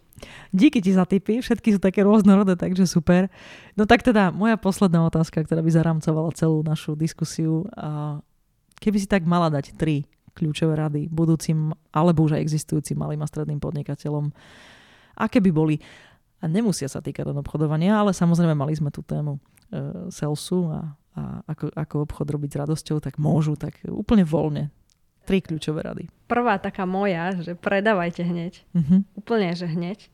[0.54, 3.28] Díky ti za tipy, všetky sú také rôznorodé, takže super.
[3.74, 7.66] No tak teda, moja posledná otázka, ktorá by zaramcovala celú našu diskusiu.
[8.78, 10.06] Keby si tak mala dať tri
[10.38, 14.30] kľúčové rady budúcim alebo už aj existujúcim malým a stredným podnikateľom,
[15.18, 15.76] aké by boli,
[16.38, 19.42] a nemusia sa týkať len obchodovania, ale samozrejme mali sme tú tému
[19.74, 24.70] e, salesu a a ako, ako obchod robiť s radosťou, tak môžu, tak úplne voľne.
[25.26, 26.04] Tri kľúčové rady.
[26.30, 28.64] Prvá taká moja, že predávajte hneď.
[28.72, 29.04] Uh-huh.
[29.18, 30.08] Úplne, že hneď.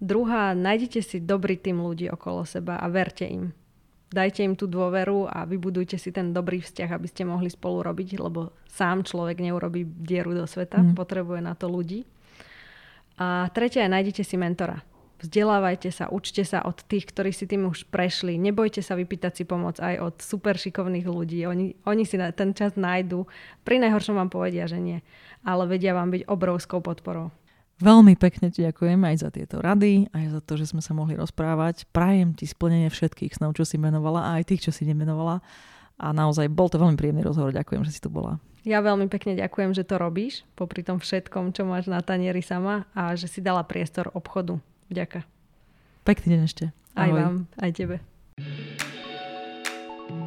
[0.00, 3.52] Druhá, nájdite si dobrý tým ľudí okolo seba a verte im.
[4.10, 8.18] Dajte im tú dôveru a vybudujte si ten dobrý vzťah, aby ste mohli spolu robiť,
[8.18, 10.98] lebo sám človek neurobí dieru do sveta, uh-huh.
[10.98, 12.02] potrebuje na to ľudí.
[13.22, 14.82] A tretia je, nájdite si mentora
[15.20, 18.40] vzdelávajte sa, učte sa od tých, ktorí si tým už prešli.
[18.40, 21.44] Nebojte sa vypýtať si pomoc aj od super šikovných ľudí.
[21.44, 23.28] Oni, oni si na ten čas nájdu.
[23.62, 25.04] Pri najhoršom vám povedia, že nie.
[25.44, 27.28] Ale vedia vám byť obrovskou podporou.
[27.80, 31.16] Veľmi pekne ti ďakujem aj za tieto rady, aj za to, že sme sa mohli
[31.16, 31.88] rozprávať.
[31.88, 35.40] Prajem ti splnenie všetkých snov, čo si menovala, a aj tých, čo si nemenovala.
[35.96, 37.56] A naozaj bol to veľmi príjemný rozhovor.
[37.56, 38.36] Ďakujem, že si tu bola.
[38.68, 42.84] Ja veľmi pekne ďakujem, že to robíš, popri tom všetkom, čo máš na tanieri sama
[42.92, 44.60] a že si dala priestor obchodu.
[44.92, 45.24] Vďaka.
[46.04, 46.64] Pekný deň ešte.
[46.92, 47.00] Ahoj.
[47.00, 47.96] Aj vám, aj tebe.